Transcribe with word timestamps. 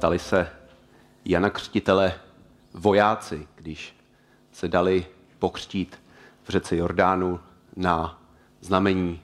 Ptali 0.00 0.18
se 0.18 0.48
Jana 1.24 1.50
Křtitele 1.50 2.12
vojáci, 2.74 3.48
když 3.54 3.96
se 4.52 4.68
dali 4.68 5.06
pokřtít 5.38 6.02
v 6.42 6.48
řece 6.48 6.76
Jordánu 6.76 7.40
na 7.76 8.22
znamení 8.60 9.20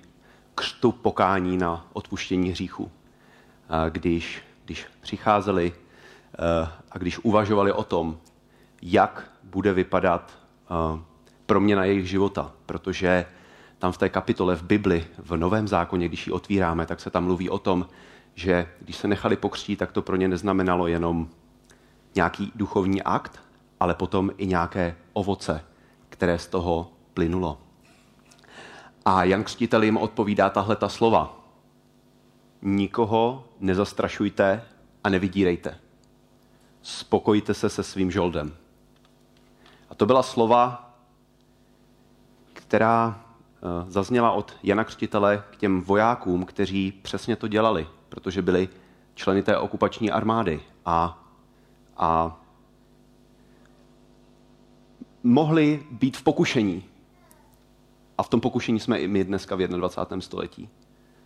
křtu 0.55 0.93
pokání 0.93 1.57
na 1.57 1.87
odpuštění 1.93 2.51
hříchu. 2.51 2.91
A 3.69 3.89
když, 3.89 4.43
když 4.65 4.87
přicházeli 5.01 5.73
eh, 5.73 6.69
a 6.91 6.99
když 6.99 7.19
uvažovali 7.19 7.73
o 7.73 7.85
tom, 7.85 8.19
jak 8.83 9.31
bude 9.43 9.73
vypadat 9.73 10.39
eh, 10.39 11.01
proměna 11.47 11.85
jejich 11.85 12.09
života, 12.09 12.53
protože 12.67 13.27
tam 13.79 13.93
v 13.93 13.99
té 13.99 14.09
kapitole 14.09 14.57
v 14.57 14.63
Bibli, 14.63 15.07
v 15.19 15.37
Novém 15.37 15.69
zákoně, 15.69 16.09
když 16.09 16.27
ji 16.27 16.33
otvíráme, 16.33 16.87
tak 16.87 17.01
se 17.01 17.11
tam 17.11 17.25
mluví 17.25 17.51
o 17.51 17.59
tom, 17.59 17.87
že 18.37 18.69
když 18.81 18.97
se 18.97 19.09
nechali 19.09 19.37
pokřtít, 19.37 19.79
tak 19.79 19.93
to 19.93 20.03
pro 20.03 20.17
ně 20.17 20.29
neznamenalo 20.29 20.87
jenom 20.87 21.29
nějaký 22.15 22.53
duchovní 22.55 23.03
akt, 23.03 23.41
ale 23.81 23.95
potom 23.95 24.31
i 24.37 24.47
nějaké 24.47 24.97
ovoce, 25.13 25.65
které 26.09 26.39
z 26.39 26.47
toho 26.47 26.93
plynulo. 27.15 27.59
A 29.05 29.25
Jan 29.25 29.45
Křtitel 29.45 29.83
jim 29.83 29.97
odpovídá 29.97 30.51
tahle 30.51 30.77
ta 30.77 30.89
slova. 30.89 31.41
Nikoho 32.63 33.45
nezastrašujte 33.61 34.63
a 35.05 35.09
nevydírejte. 35.09 35.79
Spokojte 36.83 37.55
se 37.55 37.69
se 37.69 37.83
svým 37.83 38.11
žoldem. 38.11 38.55
A 39.91 39.95
to 39.95 40.07
byla 40.07 40.23
slova, 40.23 40.95
která 42.53 43.21
eh, 43.57 43.91
zazněla 43.91 44.33
od 44.33 44.57
Jana 44.63 44.85
Křtitele 44.85 45.45
k 45.51 45.57
těm 45.57 45.81
vojákům, 45.81 46.45
kteří 46.45 46.93
přesně 46.93 47.37
to 47.37 47.49
dělali, 47.49 47.87
protože 48.17 48.43
byli 48.43 48.69
členy 49.15 49.43
té 49.43 49.59
okupační 49.59 50.11
armády 50.11 50.61
a, 50.85 51.25
a 51.97 52.41
mohli 55.23 55.83
být 55.91 56.17
v 56.17 56.23
pokušení. 56.23 56.85
A 58.19 58.23
v 58.23 58.29
tom 58.29 58.41
pokušení 58.41 58.81
jsme 58.81 58.99
i 58.99 59.09
my 59.09 59.25
dneska 59.25 59.57
v 59.57 59.59
21. 59.59 60.21
století. 60.21 60.69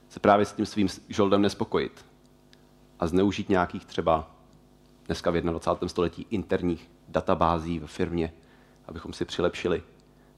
Se 0.08 0.20
právě 0.20 0.46
s 0.46 0.52
tím 0.52 0.66
svým 0.66 0.88
žoldem 1.08 1.42
nespokojit. 1.42 2.04
A 3.00 3.06
zneužít 3.06 3.48
nějakých 3.48 3.84
třeba 3.84 4.30
dneska 5.06 5.30
v 5.30 5.40
21. 5.40 5.88
století 5.88 6.26
interních 6.30 6.90
databází 7.08 7.78
ve 7.78 7.86
firmě, 7.86 8.32
abychom 8.86 9.12
si 9.12 9.24
přilepšili. 9.24 9.82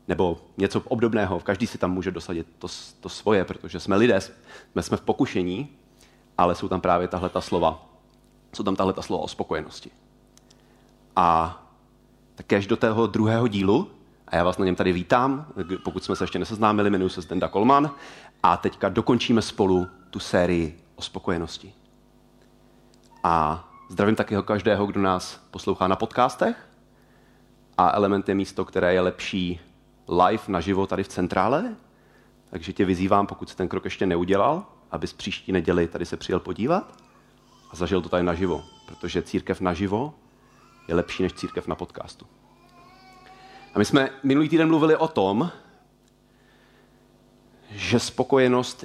Nebo 0.08 0.40
něco 0.56 0.80
obdobného. 0.80 1.40
Každý 1.40 1.66
si 1.66 1.78
tam 1.78 1.92
může 1.92 2.10
dosadit 2.10 2.46
to, 2.58 2.68
to 3.00 3.08
svoje, 3.08 3.44
protože 3.44 3.80
jsme 3.80 3.96
lidé, 3.96 4.20
jsme, 4.20 4.82
jsme 4.82 4.96
v 4.96 5.00
pokušení, 5.00 5.78
ale 6.38 6.54
jsou 6.54 6.68
tam 6.68 6.80
právě 6.80 7.08
tahle 7.08 7.28
ta 7.28 7.40
slova. 7.40 7.86
Jsou 8.52 8.62
tam 8.62 8.76
tahle 8.76 8.92
ta 8.92 9.02
slova 9.02 9.24
o 9.24 9.28
spokojenosti. 9.28 9.90
A 11.16 11.58
tak 12.34 12.52
až 12.52 12.66
do 12.66 12.76
tého 12.76 13.06
druhého 13.06 13.48
dílu, 13.48 13.90
a 14.28 14.36
já 14.36 14.44
vás 14.44 14.58
na 14.58 14.64
něm 14.64 14.74
tady 14.74 14.92
vítám, 14.92 15.46
pokud 15.84 16.04
jsme 16.04 16.16
se 16.16 16.24
ještě 16.24 16.38
neseznámili, 16.38 16.90
jmenuji 16.90 17.08
se 17.08 17.20
Zdenda 17.20 17.48
Kolman 17.48 17.90
a 18.42 18.56
teďka 18.56 18.88
dokončíme 18.88 19.42
spolu 19.42 19.86
tu 20.10 20.18
sérii 20.18 20.80
o 20.96 21.02
spokojenosti. 21.02 21.72
A 23.24 23.68
zdravím 23.88 24.16
taky 24.16 24.36
každého, 24.44 24.86
kdo 24.86 25.00
nás 25.00 25.40
poslouchá 25.50 25.88
na 25.88 25.96
podcastech 25.96 26.68
a 27.78 27.90
Element 27.90 28.28
je 28.28 28.34
místo, 28.34 28.64
které 28.64 28.94
je 28.94 29.00
lepší 29.00 29.60
live 30.08 30.42
naživo 30.48 30.86
tady 30.86 31.04
v 31.04 31.08
centrále, 31.08 31.76
takže 32.50 32.72
tě 32.72 32.84
vyzývám, 32.84 33.26
pokud 33.26 33.50
jsi 33.50 33.56
ten 33.56 33.68
krok 33.68 33.84
ještě 33.84 34.06
neudělal, 34.06 34.66
abys 34.92 35.12
příští 35.12 35.52
neděli 35.52 35.88
tady 35.88 36.06
se 36.06 36.16
přijel 36.16 36.40
podívat 36.40 37.02
a 37.70 37.76
zažil 37.76 38.02
to 38.02 38.08
tady 38.08 38.22
naživo, 38.22 38.64
protože 38.86 39.22
církev 39.22 39.60
naživo 39.60 40.14
je 40.88 40.94
lepší 40.94 41.22
než 41.22 41.32
církev 41.32 41.66
na 41.66 41.74
podcastu. 41.74 42.26
A 43.74 43.78
my 43.78 43.84
jsme 43.84 44.10
minulý 44.22 44.48
týden 44.48 44.68
mluvili 44.68 44.96
o 44.96 45.08
tom, 45.08 45.50
že 47.70 48.00
spokojenost 48.00 48.84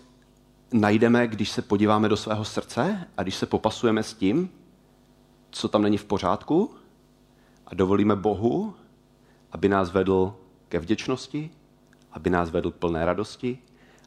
najdeme, 0.74 1.28
když 1.28 1.50
se 1.50 1.62
podíváme 1.62 2.10
do 2.10 2.18
svého 2.18 2.46
srdce 2.46 3.08
a 3.18 3.24
když 3.24 3.36
se 3.36 3.46
popasujeme 3.46 4.04
s 4.04 4.14
tím, 4.14 4.50
co 5.52 5.68
tam 5.68 5.82
není 5.82 5.98
v 5.98 6.06
pořádku 6.06 6.76
a 7.68 7.76
dovolíme 7.76 8.16
Bohu, 8.16 8.76
aby 9.52 9.70
nás 9.70 9.92
vedl 9.92 10.36
ke 10.70 10.80
vděčnosti, 10.80 11.50
aby 12.12 12.30
nás 12.30 12.50
vedl 12.50 12.72
k 12.72 12.76
plné 12.76 13.06
radosti, 13.06 13.60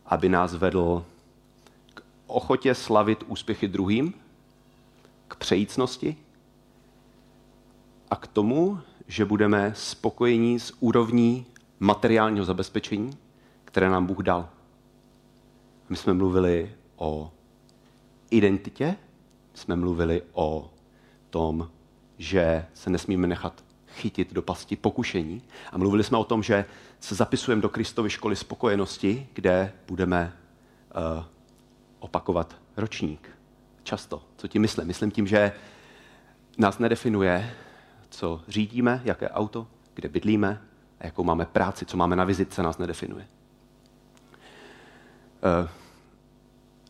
aby 0.06 0.28
nás 0.28 0.54
vedl 0.54 1.04
ochotě 2.30 2.74
slavit 2.74 3.24
úspěchy 3.26 3.68
druhým, 3.68 4.14
k 5.28 5.36
přejícnosti 5.36 6.16
a 8.10 8.16
k 8.16 8.26
tomu, 8.26 8.80
že 9.06 9.24
budeme 9.24 9.72
spokojení 9.76 10.60
s 10.60 10.72
úrovní 10.80 11.46
materiálního 11.80 12.44
zabezpečení, 12.44 13.10
které 13.64 13.90
nám 13.90 14.06
Bůh 14.06 14.18
dal. 14.18 14.48
My 15.88 15.96
jsme 15.96 16.14
mluvili 16.14 16.72
o 16.96 17.32
identitě, 18.30 18.96
jsme 19.54 19.76
mluvili 19.76 20.22
o 20.32 20.70
tom, 21.30 21.70
že 22.18 22.66
se 22.74 22.90
nesmíme 22.90 23.26
nechat 23.26 23.64
chytit 23.88 24.32
do 24.32 24.42
pasti 24.42 24.76
pokušení. 24.76 25.42
A 25.72 25.78
mluvili 25.78 26.04
jsme 26.04 26.18
o 26.18 26.24
tom, 26.24 26.42
že 26.42 26.64
se 27.00 27.14
zapisujeme 27.14 27.62
do 27.62 27.68
Kristovy 27.68 28.10
školy 28.10 28.36
spokojenosti, 28.36 29.26
kde 29.32 29.72
budeme 29.86 30.32
uh, 31.16 31.24
opakovat 32.10 32.56
ročník. 32.76 33.28
Často. 33.82 34.22
Co 34.36 34.48
tím 34.48 34.62
myslím? 34.62 34.86
Myslím 34.86 35.10
tím, 35.10 35.26
že 35.26 35.52
nás 36.58 36.78
nedefinuje 36.78 37.50
co 38.10 38.40
řídíme, 38.48 39.00
jaké 39.04 39.28
auto, 39.28 39.66
kde 39.94 40.08
bydlíme 40.08 40.62
a 41.00 41.06
jakou 41.06 41.24
máme 41.24 41.46
práci, 41.46 41.86
co 41.86 41.96
máme 41.96 42.16
na 42.16 42.24
vizitce, 42.24 42.62
nás 42.62 42.78
nedefinuje. 42.78 43.26
Eh, 45.42 45.68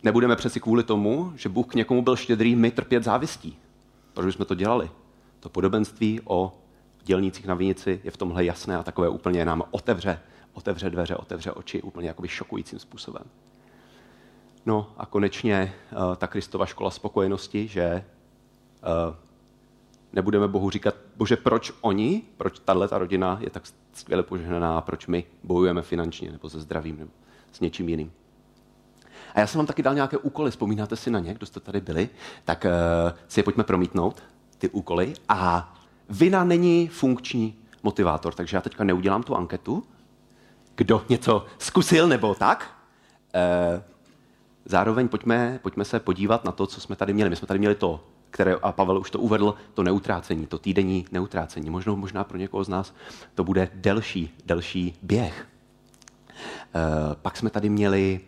nebudeme 0.03 0.37
přeci 0.37 0.61
kvůli 0.61 0.83
tomu, 0.83 1.33
že 1.37 1.49
Bůh 1.49 1.67
k 1.67 1.75
někomu 1.75 2.03
byl 2.03 2.17
štědrý, 2.17 2.57
my 2.57 2.71
trpět 2.71 3.05
závistí. 3.05 3.59
Proč 4.15 4.35
jsme 4.35 4.45
to 4.45 4.55
dělali? 4.55 4.91
To 5.41 5.49
podobenství 5.49 6.21
o 6.25 6.53
dělnících 7.03 7.47
na 7.47 7.55
vinici 7.55 8.01
je 8.05 8.11
v 8.11 8.17
tomhle 8.17 8.45
jasné 8.45 8.77
a 8.77 8.83
takové 8.83 9.09
úplně 9.09 9.45
nám 9.45 9.63
otevře, 9.71 10.21
otevře 10.53 10.91
dveře, 10.91 11.17
otevře 11.17 11.53
oči 11.53 11.83
úplně 11.83 12.09
jakoby 12.09 12.29
šokujícím 12.29 12.79
způsobem. 12.79 13.23
No 14.67 14.93
a 14.97 15.07
konečně 15.07 15.75
uh, 15.93 16.17
ta 16.17 16.27
Kristova 16.27 16.67
škola 16.67 16.91
spokojenosti, 16.91 17.69
že 17.69 18.05
uh, 19.09 19.15
nebudeme 20.13 20.49
Bohu 20.49 20.71
říkat, 20.71 20.95
bože, 21.17 21.37
proč 21.37 21.73
oni, 21.81 22.23
proč 22.37 22.59
tahle 22.59 22.89
ta 22.89 22.99
rodina 22.99 23.39
je 23.41 23.51
tak 23.51 23.63
skvěle 23.93 24.23
požehnaná 24.23 24.79
a 24.79 24.81
proč 24.81 25.07
my 25.07 25.25
bojujeme 25.45 25.83
finančně 25.83 26.33
nebo 26.33 26.51
se 26.51 26.61
zdravím 26.61 26.99
nebo 26.99 27.11
s 27.53 27.61
něčím 27.61 27.89
jiným. 27.89 28.13
A 29.35 29.41
já 29.41 29.47
jsem 29.47 29.59
vám 29.59 29.67
taky 29.67 29.83
dal 29.83 29.95
nějaké 29.95 30.17
úkoly, 30.19 30.51
vzpomínáte 30.51 30.97
si 30.97 31.11
na 31.11 31.19
ně, 31.19 31.35
kdo 31.35 31.47
jste 31.47 31.61
tady 31.61 31.81
byli, 31.81 32.09
tak 32.45 32.67
uh, 32.67 33.19
si 33.29 33.41
je 33.41 33.45
pojďme 33.45 33.65
promítnout, 33.65 34.23
ty 34.59 34.69
úkoly. 34.69 35.15
A 35.29 35.73
vina 36.09 36.45
není 36.45 36.89
funkční 36.89 37.57
motivátor, 37.83 38.35
takže 38.35 38.57
já 38.57 38.61
teďka 38.61 38.85
neudělám 38.85 39.23
tu 39.23 39.37
anketu, 39.37 39.83
kdo 40.75 41.05
něco 41.09 41.47
zkusil 41.59 42.09
nebo 42.09 42.35
tak. 42.35 42.77
Uh, 43.75 43.83
zároveň 44.71 45.09
pojďme, 45.09 45.59
pojďme 45.63 45.85
se 45.85 46.01
podívat 46.01 46.45
na 46.45 46.53
to, 46.53 46.67
co 46.67 46.81
jsme 46.81 46.97
tady 46.97 47.13
měli. 47.13 47.31
My 47.31 47.37
jsme 47.37 47.47
tady 47.47 47.59
měli 47.59 47.75
to 47.75 48.05
které, 48.31 48.55
a 48.55 48.73
Pavel 48.73 48.99
už 48.99 49.11
to 49.11 49.19
uvedl, 49.19 49.55
to 49.75 49.83
neutrácení, 49.83 50.47
to 50.47 50.59
týdenní 50.59 51.07
neutrácení. 51.13 51.71
Možná, 51.71 51.95
možná 51.95 52.25
pro 52.25 52.39
někoho 52.39 52.65
z 52.65 52.69
nás 52.69 52.95
to 53.35 53.45
bude 53.45 53.69
delší, 53.75 54.35
delší 54.47 54.99
běh. 55.03 55.49
E, 56.31 57.15
pak 57.15 57.37
jsme 57.37 57.51
tady 57.51 57.69
měli 57.69 58.21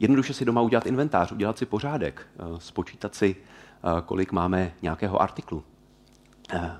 jednoduše 0.00 0.34
si 0.34 0.44
doma 0.44 0.60
udělat 0.60 0.86
inventář, 0.86 1.32
udělat 1.32 1.58
si 1.58 1.66
pořádek, 1.66 2.26
e, 2.38 2.60
spočítat 2.60 3.14
si, 3.14 3.36
e, 3.36 4.00
kolik 4.02 4.32
máme 4.32 4.72
nějakého 4.82 5.22
artiklu. 5.22 5.64
E, 6.52 6.76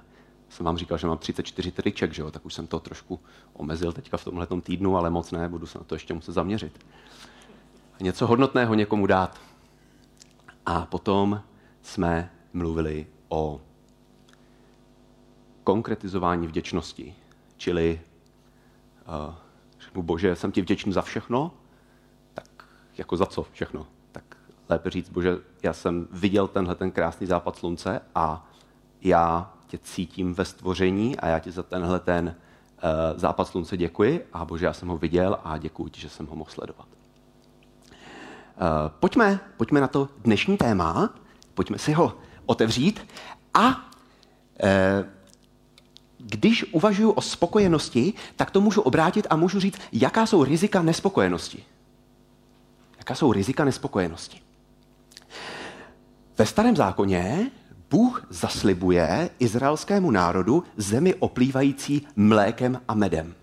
jsem 0.48 0.66
vám 0.66 0.76
říkal, 0.76 0.98
že 0.98 1.06
mám 1.06 1.18
34 1.18 1.70
triček, 1.70 2.12
že 2.12 2.22
jo? 2.22 2.30
tak 2.30 2.46
už 2.46 2.54
jsem 2.54 2.66
to 2.66 2.80
trošku 2.80 3.20
omezil 3.52 3.92
teďka 3.92 4.16
v 4.16 4.24
tomhle 4.24 4.46
týdnu, 4.62 4.96
ale 4.96 5.10
moc 5.10 5.30
ne, 5.30 5.48
budu 5.48 5.66
se 5.66 5.78
na 5.78 5.84
to 5.84 5.94
ještě 5.94 6.14
muset 6.14 6.32
zaměřit. 6.32 6.84
Něco 8.00 8.26
hodnotného 8.26 8.74
někomu 8.74 9.06
dát. 9.06 9.40
A 10.66 10.86
potom 10.86 11.42
jsme 11.82 12.30
mluvili 12.52 13.06
o 13.28 13.60
konkretizování 15.64 16.46
vděčnosti. 16.46 17.14
Čili 17.56 18.00
uh, 19.28 19.34
řeknu, 19.80 20.02
bože, 20.02 20.36
jsem 20.36 20.52
ti 20.52 20.62
vděčný 20.62 20.92
za 20.92 21.02
všechno, 21.02 21.50
tak 22.34 22.68
jako 22.98 23.16
za 23.16 23.26
co 23.26 23.46
všechno? 23.52 23.86
Tak 24.12 24.36
lépe 24.68 24.90
říct, 24.90 25.08
bože, 25.08 25.38
já 25.62 25.72
jsem 25.72 26.08
viděl 26.10 26.48
tenhle 26.48 26.74
ten 26.74 26.90
krásný 26.90 27.26
západ 27.26 27.56
slunce 27.56 28.00
a 28.14 28.50
já 29.00 29.54
tě 29.66 29.78
cítím 29.78 30.34
ve 30.34 30.44
stvoření 30.44 31.16
a 31.16 31.26
já 31.26 31.38
ti 31.38 31.50
za 31.50 31.62
tenhle 31.62 32.00
ten 32.00 32.26
uh, 32.26 33.18
západ 33.18 33.48
slunce 33.48 33.76
děkuji 33.76 34.28
a 34.32 34.44
bože, 34.44 34.66
já 34.66 34.72
jsem 34.72 34.88
ho 34.88 34.98
viděl 34.98 35.38
a 35.44 35.58
děkuji 35.58 35.88
ti, 35.88 36.00
že 36.00 36.08
jsem 36.08 36.26
ho 36.26 36.36
mohl 36.36 36.50
sledovat. 36.50 36.93
Uh, 38.54 38.88
pojďme, 39.00 39.40
pojďme 39.56 39.80
na 39.80 39.88
to 39.88 40.08
dnešní 40.18 40.56
téma, 40.56 41.14
pojďme 41.54 41.78
si 41.78 41.92
ho 41.92 42.18
otevřít 42.46 43.00
a 43.54 43.66
uh, 43.68 43.74
když 46.18 46.72
uvažuji 46.72 47.10
o 47.10 47.20
spokojenosti, 47.20 48.12
tak 48.36 48.50
to 48.50 48.60
můžu 48.60 48.80
obrátit 48.80 49.26
a 49.30 49.36
můžu 49.36 49.60
říct, 49.60 49.78
jaká 49.92 50.26
jsou 50.26 50.44
rizika 50.44 50.82
nespokojenosti. 50.82 51.64
Jaká 52.98 53.14
jsou 53.14 53.32
rizika 53.32 53.64
nespokojenosti. 53.64 54.40
Ve 56.38 56.46
starém 56.46 56.76
zákoně 56.76 57.50
Bůh 57.90 58.26
zaslibuje 58.30 59.30
izraelskému 59.38 60.10
národu 60.10 60.64
zemi 60.76 61.14
oplývající 61.14 62.06
mlékem 62.16 62.80
a 62.88 62.94
medem. 62.94 63.34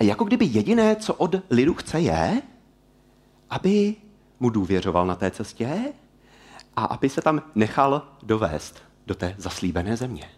A 0.00 0.04
jako 0.04 0.24
kdyby 0.24 0.44
jediné, 0.44 0.96
co 0.96 1.14
od 1.14 1.34
lidu 1.50 1.74
chce, 1.74 2.00
je, 2.00 2.42
aby 3.50 3.96
mu 4.40 4.50
důvěřoval 4.50 5.06
na 5.06 5.14
té 5.14 5.30
cestě 5.30 5.78
a 6.76 6.84
aby 6.84 7.08
se 7.08 7.22
tam 7.22 7.42
nechal 7.54 8.02
dovést 8.22 8.82
do 9.06 9.14
té 9.14 9.34
zaslíbené 9.38 9.96
země. 9.96 10.30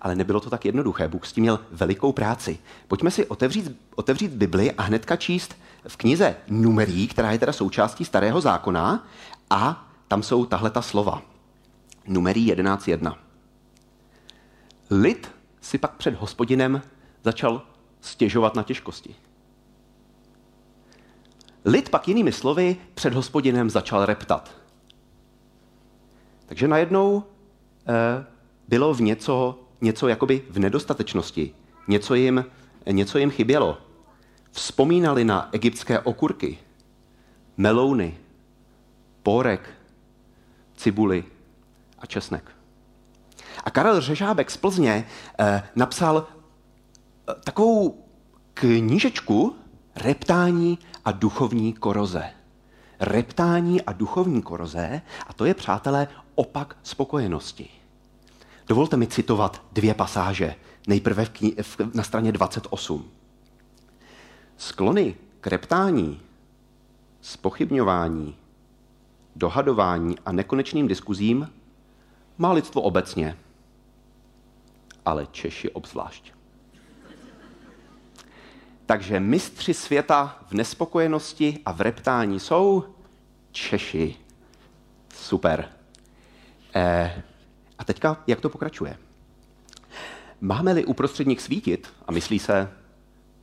Ale 0.00 0.14
nebylo 0.14 0.40
to 0.40 0.50
tak 0.50 0.64
jednoduché. 0.64 1.08
Bůh 1.08 1.26
s 1.26 1.32
tím 1.32 1.42
měl 1.42 1.60
velikou 1.70 2.12
práci. 2.12 2.58
Pojďme 2.88 3.10
si 3.10 3.26
otevřít, 3.26 3.80
otevřít 3.94 4.32
Bibli 4.32 4.72
a 4.72 4.82
hnedka 4.82 5.16
číst 5.16 5.56
v 5.88 5.96
knize 5.96 6.36
Numerí, 6.48 7.08
která 7.08 7.32
je 7.32 7.38
teda 7.38 7.52
součástí 7.52 8.04
Starého 8.04 8.40
zákona, 8.40 9.06
a 9.50 9.88
tam 10.08 10.22
jsou 10.22 10.46
tahle 10.46 10.70
ta 10.70 10.82
slova. 10.82 11.22
Numerí 12.06 12.52
11.1. 12.52 13.16
Lid 14.90 15.30
si 15.60 15.78
pak 15.78 15.92
před 15.92 16.14
hospodinem 16.14 16.82
začal 17.24 17.62
stěžovat 18.00 18.54
na 18.54 18.62
těžkosti. 18.62 19.14
Lid 21.64 21.88
pak 21.88 22.08
jinými 22.08 22.32
slovy 22.32 22.76
před 22.94 23.14
hospodinem 23.14 23.70
začal 23.70 24.06
reptat. 24.06 24.50
Takže 26.46 26.68
najednou 26.68 27.24
eh, 27.88 28.26
bylo 28.68 28.94
v 28.94 29.00
něco, 29.00 29.58
něco 29.80 30.08
jakoby 30.08 30.42
v 30.50 30.58
nedostatečnosti. 30.58 31.54
Něco 31.88 32.14
jim, 32.14 32.44
něco 32.90 33.18
jim 33.18 33.30
chybělo. 33.30 33.78
Vzpomínali 34.50 35.24
na 35.24 35.48
egyptské 35.52 36.00
okurky, 36.00 36.58
melouny, 37.56 38.18
pórek, 39.22 39.70
cibuly 40.76 41.24
a 41.98 42.06
česnek. 42.06 42.50
A 43.64 43.70
Karel 43.70 44.00
Řežábek 44.00 44.50
z 44.50 44.56
Plzně 44.56 45.06
eh, 45.38 45.62
napsal 45.76 46.26
eh, 46.26 47.34
takovou 47.44 48.04
knížečku 48.54 49.56
Reptání 49.96 50.78
a 51.10 51.12
duchovní 51.12 51.72
koroze. 51.72 52.30
Reptání 53.00 53.82
a 53.82 53.92
duchovní 53.92 54.42
koroze, 54.42 55.02
a 55.26 55.32
to 55.32 55.44
je, 55.44 55.54
přátelé, 55.54 56.08
opak 56.34 56.76
spokojenosti. 56.82 57.68
Dovolte 58.68 58.96
mi 58.96 59.06
citovat 59.06 59.62
dvě 59.72 59.94
pasáže. 59.94 60.54
Nejprve 60.86 61.24
v 61.24 61.30
kni- 61.30 61.62
v, 61.62 61.94
na 61.94 62.02
straně 62.02 62.32
28. 62.32 63.10
Sklony 64.56 65.14
k 65.40 65.46
reptání, 65.46 66.20
spochybňování, 67.20 68.36
dohadování 69.36 70.18
a 70.26 70.32
nekonečným 70.32 70.88
diskuzím 70.88 71.50
má 72.38 72.52
lidstvo 72.52 72.82
obecně, 72.82 73.36
ale 75.04 75.26
Češi 75.26 75.70
obzvlášť. 75.70 76.39
Takže 78.90 79.20
mistři 79.20 79.74
světa 79.74 80.38
v 80.46 80.52
nespokojenosti 80.52 81.58
a 81.66 81.72
v 81.72 81.80
reptání 81.80 82.40
jsou 82.40 82.84
Češi. 83.52 84.16
Super. 85.14 85.68
Eh, 86.74 87.22
a 87.78 87.84
teďka, 87.84 88.22
jak 88.26 88.40
to 88.40 88.48
pokračuje? 88.48 88.98
Máme-li 90.40 90.84
uprostřed 90.84 91.26
nich 91.26 91.40
svítit, 91.40 91.92
a 92.06 92.12
myslí 92.12 92.38
se, 92.38 92.70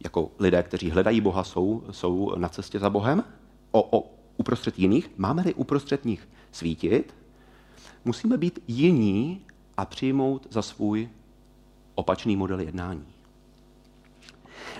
jako 0.03 0.31
lidé, 0.39 0.63
kteří 0.63 0.91
hledají 0.91 1.21
Boha, 1.21 1.43
jsou, 1.43 1.83
jsou 1.91 2.35
na 2.35 2.49
cestě 2.49 2.79
za 2.79 2.89
Bohem, 2.89 3.23
o, 3.71 3.99
o 3.99 4.11
uprostřed 4.37 4.79
jiných, 4.79 5.09
máme-li 5.17 5.53
uprostřed 5.53 6.05
nich 6.05 6.29
svítit, 6.51 7.15
musíme 8.05 8.37
být 8.37 8.59
jiní 8.67 9.45
a 9.77 9.85
přijmout 9.85 10.47
za 10.49 10.61
svůj 10.61 11.09
opačný 11.95 12.35
model 12.35 12.59
jednání. 12.59 13.16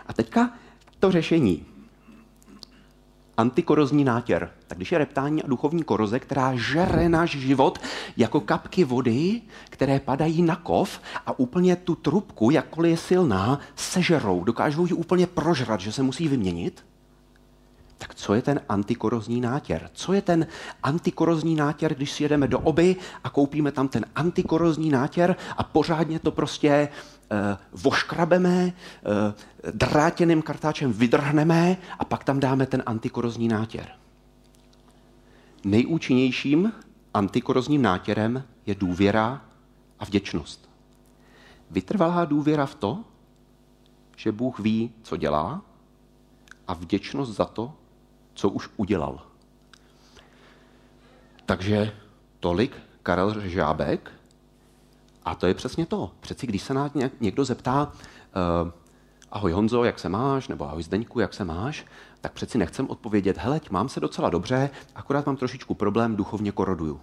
A 0.07 0.13
teďka 0.13 0.53
to 0.99 1.11
řešení. 1.11 1.65
Antikorozní 3.37 4.03
nátěr. 4.03 4.51
Tak 4.67 4.77
když 4.77 4.91
je 4.91 4.97
reptání 4.97 5.43
a 5.43 5.47
duchovní 5.47 5.83
koroze, 5.83 6.19
která 6.19 6.55
žere 6.55 7.09
náš 7.09 7.31
život 7.31 7.79
jako 8.17 8.41
kapky 8.41 8.83
vody, 8.83 9.41
které 9.69 9.99
padají 9.99 10.41
na 10.41 10.55
kov 10.55 11.01
a 11.25 11.39
úplně 11.39 11.75
tu 11.75 11.95
trubku, 11.95 12.51
jakkoliv 12.51 12.91
je 12.91 12.97
silná, 12.97 13.59
sežerou, 13.75 14.43
dokážou 14.43 14.85
ji 14.85 14.93
úplně 14.93 15.27
prožrat, 15.27 15.79
že 15.79 15.91
se 15.91 16.03
musí 16.03 16.27
vyměnit, 16.27 16.83
tak 17.97 18.15
co 18.15 18.33
je 18.33 18.41
ten 18.41 18.61
antikorozní 18.69 19.41
nátěr? 19.41 19.89
Co 19.93 20.13
je 20.13 20.21
ten 20.21 20.47
antikorozní 20.83 21.55
nátěr, 21.55 21.95
když 21.95 22.11
si 22.11 22.23
jedeme 22.23 22.47
do 22.47 22.59
oby 22.59 22.95
a 23.23 23.29
koupíme 23.29 23.71
tam 23.71 23.87
ten 23.87 24.05
antikorozní 24.15 24.89
nátěr 24.89 25.35
a 25.57 25.63
pořádně 25.63 26.19
to 26.19 26.31
prostě 26.31 26.89
voškrabeme, 27.71 28.65
uh, 28.65 28.71
drátěným 29.71 30.41
kartáčem 30.41 30.93
vydrhneme 30.93 31.77
a 31.99 32.05
pak 32.05 32.23
tam 32.23 32.39
dáme 32.39 32.65
ten 32.65 32.83
antikorozní 32.85 33.47
nátěr. 33.47 33.87
Nejúčinnějším 35.63 36.71
antikorozním 37.13 37.81
nátěrem 37.81 38.43
je 38.65 38.75
důvěra 38.75 39.41
a 39.99 40.05
vděčnost. 40.05 40.69
Vytrvalá 41.71 42.25
důvěra 42.25 42.65
v 42.65 42.75
to, 42.75 43.03
že 44.15 44.31
Bůh 44.31 44.59
ví, 44.59 44.91
co 45.03 45.17
dělá, 45.17 45.61
a 46.67 46.73
vděčnost 46.73 47.35
za 47.35 47.45
to, 47.45 47.73
co 48.33 48.49
už 48.49 48.69
udělal. 48.77 49.21
Takže 51.45 51.91
tolik 52.39 52.75
Karel 53.03 53.49
Žábek. 53.49 54.11
A 55.27 55.35
to 55.35 55.47
je 55.47 55.53
přesně 55.53 55.85
to. 55.85 56.11
Přeci 56.19 56.47
když 56.47 56.61
se 56.61 56.73
nás 56.73 56.91
někdo 57.19 57.45
zeptá, 57.45 57.91
uh, 58.63 58.71
ahoj 59.31 59.51
Honzo, 59.51 59.83
jak 59.83 59.99
se 59.99 60.09
máš, 60.09 60.47
nebo 60.47 60.69
ahoj 60.69 60.83
Zdeňku, 60.83 61.19
jak 61.19 61.33
se 61.33 61.45
máš, 61.45 61.85
tak 62.21 62.31
přeci 62.31 62.57
nechcem 62.57 62.89
odpovědět, 62.89 63.37
hele, 63.37 63.61
mám 63.71 63.89
se 63.89 63.99
docela 63.99 64.29
dobře, 64.29 64.69
akorát 64.95 65.25
mám 65.25 65.35
trošičku 65.35 65.73
problém, 65.73 66.15
duchovně 66.15 66.51
koroduju. 66.51 66.99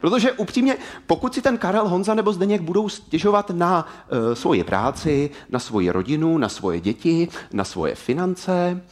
Protože 0.00 0.32
upřímně, 0.32 0.76
pokud 1.06 1.34
si 1.34 1.42
ten 1.42 1.58
Karel, 1.58 1.88
Honza 1.88 2.14
nebo 2.14 2.32
Zdeněk 2.32 2.62
budou 2.62 2.88
stěžovat 2.88 3.50
na 3.50 3.86
uh, 3.86 4.34
svoji 4.34 4.64
práci, 4.64 5.30
na 5.50 5.58
svoji 5.58 5.90
rodinu, 5.90 6.38
na 6.38 6.48
svoje 6.48 6.80
děti, 6.80 7.28
na 7.52 7.64
svoje 7.64 7.94
finance, 7.94 8.82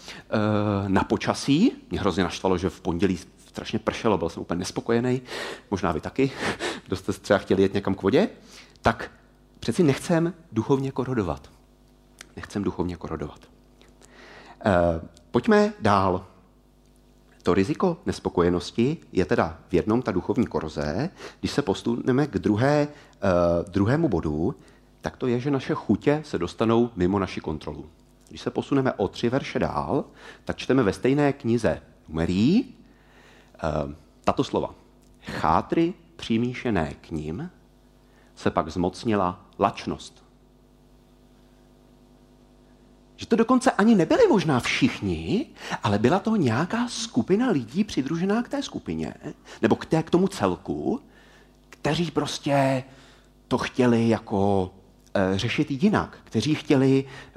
uh, 0.83 0.89
na 0.89 1.05
počasí, 1.05 1.73
mě 1.91 2.01
hrozně 2.01 2.23
naštvalo, 2.23 2.59
že 2.59 2.71
v 2.71 2.81
pondělí 2.81 3.19
strašně 3.47 3.79
pršelo, 3.79 4.19
byl 4.19 4.29
jsem 4.29 4.43
úplně 4.43 4.59
nespokojený, 4.59 5.23
možná 5.71 5.93
vy 5.93 6.01
taky, 6.01 6.31
kdo 6.87 6.97
jste 6.97 7.13
třeba 7.13 7.39
chtěli 7.39 7.63
jet 7.63 7.75
někam 7.75 7.95
k 7.95 8.03
vodě, 8.03 8.29
tak 8.83 9.11
přeci 9.61 9.83
nechcem 9.83 10.35
duchovně 10.53 10.93
korodovat. 10.93 11.51
Nechcem 12.37 12.65
duchovně 12.65 12.97
korodovat. 12.97 13.39
Uh, 14.67 15.09
pojďme 15.31 15.73
dál. 15.81 16.27
To 17.47 17.55
riziko 17.55 18.03
nespokojenosti 18.07 18.97
je 19.13 19.25
teda 19.25 19.59
v 19.69 19.75
jednom 19.75 20.03
ta 20.03 20.13
duchovní 20.13 20.47
koroze. 20.47 21.11
Když 21.41 21.51
se 21.51 21.63
posuneme 21.63 22.27
k 22.27 22.39
druhé, 22.39 22.89
uh, 22.89 23.71
druhému 23.71 24.09
bodu, 24.09 24.55
tak 25.01 25.17
to 25.17 25.27
je, 25.27 25.41
že 25.41 25.51
naše 25.51 25.75
chutě 25.75 26.23
se 26.25 26.39
dostanou 26.39 26.91
mimo 26.97 27.19
naši 27.19 27.41
kontrolu. 27.41 27.87
Když 28.29 28.41
se 28.41 28.51
posuneme 28.51 28.93
o 28.93 29.09
tři 29.09 29.29
verše 29.29 29.59
dál, 29.59 30.05
tak 30.45 30.57
čteme 30.57 30.83
ve 30.83 30.93
stejné 30.93 31.33
knize 31.33 31.83
Numerí 32.09 32.65
uh, 32.65 33.93
tato 34.25 34.45
slova. 34.45 34.75
Chátry 35.23 35.95
přimíšené 36.17 36.95
k 37.01 37.11
ním 37.11 37.51
se 38.35 38.51
pak 38.51 38.69
zmocnila 38.69 39.47
lačnost. 39.59 40.26
Že 43.17 43.27
to 43.27 43.37
dokonce 43.37 43.71
ani 43.71 43.95
nebyli 43.95 44.29
možná 44.29 44.61
všichni, 44.61 45.47
ale 45.83 45.99
byla 45.99 46.19
to 46.19 46.37
nějaká 46.37 46.89
skupina 46.89 47.51
lidí 47.51 47.85
přidružená 47.85 48.43
k 48.43 48.49
té 48.49 48.63
skupině, 48.63 49.15
nebo 49.63 49.77
k, 49.77 49.87
té, 49.87 50.03
k 50.03 50.11
tomu 50.11 50.29
celku, 50.29 51.01
kteří 51.71 52.11
prostě 52.11 52.85
to 53.49 53.59
chtěli 53.59 54.09
jako 54.09 54.71
e, 55.15 55.39
řešit 55.39 55.71
jinak, 55.71 56.19
kteří 56.25 56.55
chtěli, 56.55 57.05
e, 57.05 57.37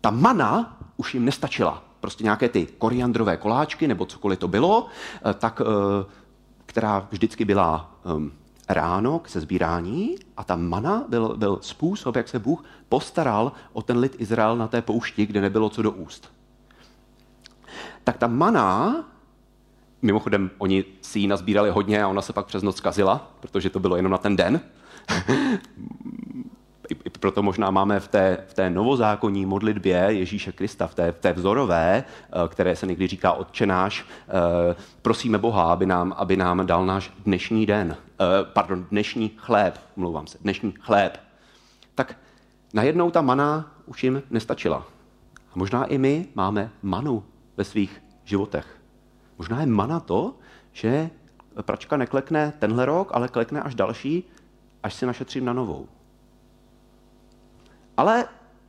ta 0.00 0.10
mana 0.10 0.78
už 0.96 1.14
jim 1.14 1.24
nestačila. 1.24 1.84
Prostě 2.00 2.24
nějaké 2.24 2.48
ty 2.48 2.66
koriandrové 2.78 3.36
koláčky 3.36 3.88
nebo 3.88 4.06
cokoliv 4.06 4.38
to 4.38 4.48
bylo, 4.48 4.86
e, 5.30 5.34
tak, 5.34 5.60
e, 5.60 5.64
která 6.66 7.08
vždycky 7.10 7.44
byla 7.44 7.96
e, 8.04 8.41
ráno 8.68 9.18
k 9.18 9.28
sezbírání 9.28 10.16
a 10.36 10.44
ta 10.44 10.56
mana 10.56 11.04
byl, 11.08 11.36
byl 11.36 11.58
způsob, 11.62 12.16
jak 12.16 12.28
se 12.28 12.38
Bůh 12.38 12.64
postaral 12.88 13.52
o 13.72 13.82
ten 13.82 13.98
lid 13.98 14.16
Izrael 14.18 14.56
na 14.56 14.68
té 14.68 14.82
poušti, 14.82 15.26
kde 15.26 15.40
nebylo 15.40 15.68
co 15.68 15.82
do 15.82 15.90
úst. 15.90 16.32
Tak 18.04 18.18
ta 18.18 18.26
mana, 18.26 18.96
mimochodem 20.02 20.50
oni 20.58 20.84
si 21.00 21.18
ji 21.18 21.26
nazbírali 21.26 21.70
hodně 21.70 22.02
a 22.02 22.08
ona 22.08 22.22
se 22.22 22.32
pak 22.32 22.46
přes 22.46 22.62
noc 22.62 22.80
kazila, 22.80 23.30
protože 23.40 23.70
to 23.70 23.80
bylo 23.80 23.96
jenom 23.96 24.12
na 24.12 24.18
ten 24.18 24.36
den. 24.36 24.60
I 26.90 27.10
proto 27.10 27.42
možná 27.42 27.70
máme 27.70 28.00
v 28.00 28.08
té, 28.08 28.44
v 28.48 28.54
té 28.54 28.70
novozákonní 28.70 29.46
modlitbě 29.46 29.96
Ježíše 30.08 30.52
Krista, 30.52 30.86
v 30.86 30.94
té, 30.94 31.12
v 31.12 31.18
té 31.18 31.32
vzorové, 31.32 32.04
eh, 32.04 32.48
které 32.48 32.76
se 32.76 32.86
někdy 32.86 33.06
říká 33.06 33.32
odčenáš, 33.32 34.06
eh, 34.28 34.74
prosíme 35.02 35.38
Boha, 35.38 35.72
aby 35.72 35.86
nám, 35.86 36.14
aby 36.16 36.36
nám 36.36 36.66
dal 36.66 36.86
náš 36.86 37.12
dnešní 37.18 37.66
den, 37.66 37.96
eh, 37.96 38.24
pardon, 38.52 38.86
dnešní 38.90 39.32
chléb, 39.36 39.78
mluvám 39.96 40.26
se, 40.26 40.38
dnešní 40.40 40.74
chléb. 40.80 41.20
Tak 41.94 42.16
najednou 42.74 43.10
ta 43.10 43.20
mana 43.20 43.72
už 43.86 44.04
jim 44.04 44.22
nestačila. 44.30 44.86
A 45.52 45.52
možná 45.54 45.84
i 45.84 45.98
my 45.98 46.26
máme 46.34 46.70
manu 46.82 47.24
ve 47.56 47.64
svých 47.64 48.02
životech. 48.24 48.66
Možná 49.38 49.60
je 49.60 49.66
mana 49.66 50.00
to, 50.00 50.34
že 50.72 51.10
pračka 51.62 51.96
neklekne 51.96 52.52
tenhle 52.58 52.86
rok, 52.86 53.10
ale 53.14 53.28
klekne 53.28 53.62
až 53.62 53.74
další, 53.74 54.24
až 54.82 54.94
si 54.94 55.06
našetřím 55.06 55.44
na 55.44 55.52
novou. 55.52 55.88
Ale 58.02 58.24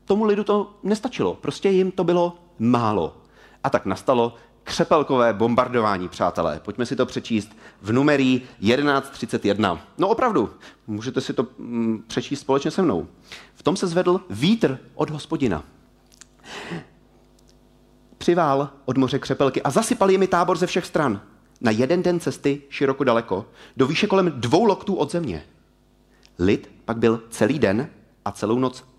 tomu 0.05 0.23
lidu 0.23 0.43
to 0.43 0.79
nestačilo, 0.83 1.33
prostě 1.33 1.69
jim 1.69 1.91
to 1.91 2.03
bylo 2.03 2.37
málo. 2.59 3.17
A 3.63 3.69
tak 3.69 3.85
nastalo 3.85 4.35
křepelkové 4.63 5.33
bombardování, 5.33 6.09
přátelé. 6.09 6.59
Pojďme 6.59 6.85
si 6.85 6.95
to 6.95 7.05
přečíst 7.05 7.57
v 7.81 7.91
numerí 7.91 8.41
1131. 8.59 9.79
No 9.97 10.07
opravdu, 10.07 10.49
můžete 10.87 11.21
si 11.21 11.33
to 11.33 11.47
mm, 11.57 12.03
přečíst 12.07 12.39
společně 12.39 12.71
se 12.71 12.81
mnou. 12.81 13.07
V 13.55 13.63
tom 13.63 13.75
se 13.75 13.87
zvedl 13.87 14.21
vítr 14.29 14.79
od 14.95 15.09
hospodina. 15.09 15.63
Přivál 18.17 18.69
od 18.85 18.97
moře 18.97 19.19
křepelky 19.19 19.61
a 19.61 19.69
zasypal 19.69 20.11
jimi 20.11 20.27
tábor 20.27 20.57
ze 20.57 20.67
všech 20.67 20.85
stran. 20.85 21.21
Na 21.61 21.71
jeden 21.71 22.03
den 22.03 22.19
cesty, 22.19 22.61
široko 22.69 23.03
daleko, 23.03 23.45
do 23.77 23.87
výše 23.87 24.07
kolem 24.07 24.31
dvou 24.35 24.63
loktů 24.65 24.95
od 24.95 25.11
země. 25.11 25.43
Lid 26.39 26.71
pak 26.85 26.97
byl 26.97 27.23
celý 27.29 27.59
den 27.59 27.89
a 28.25 28.31
celou 28.31 28.59
noc 28.59 28.92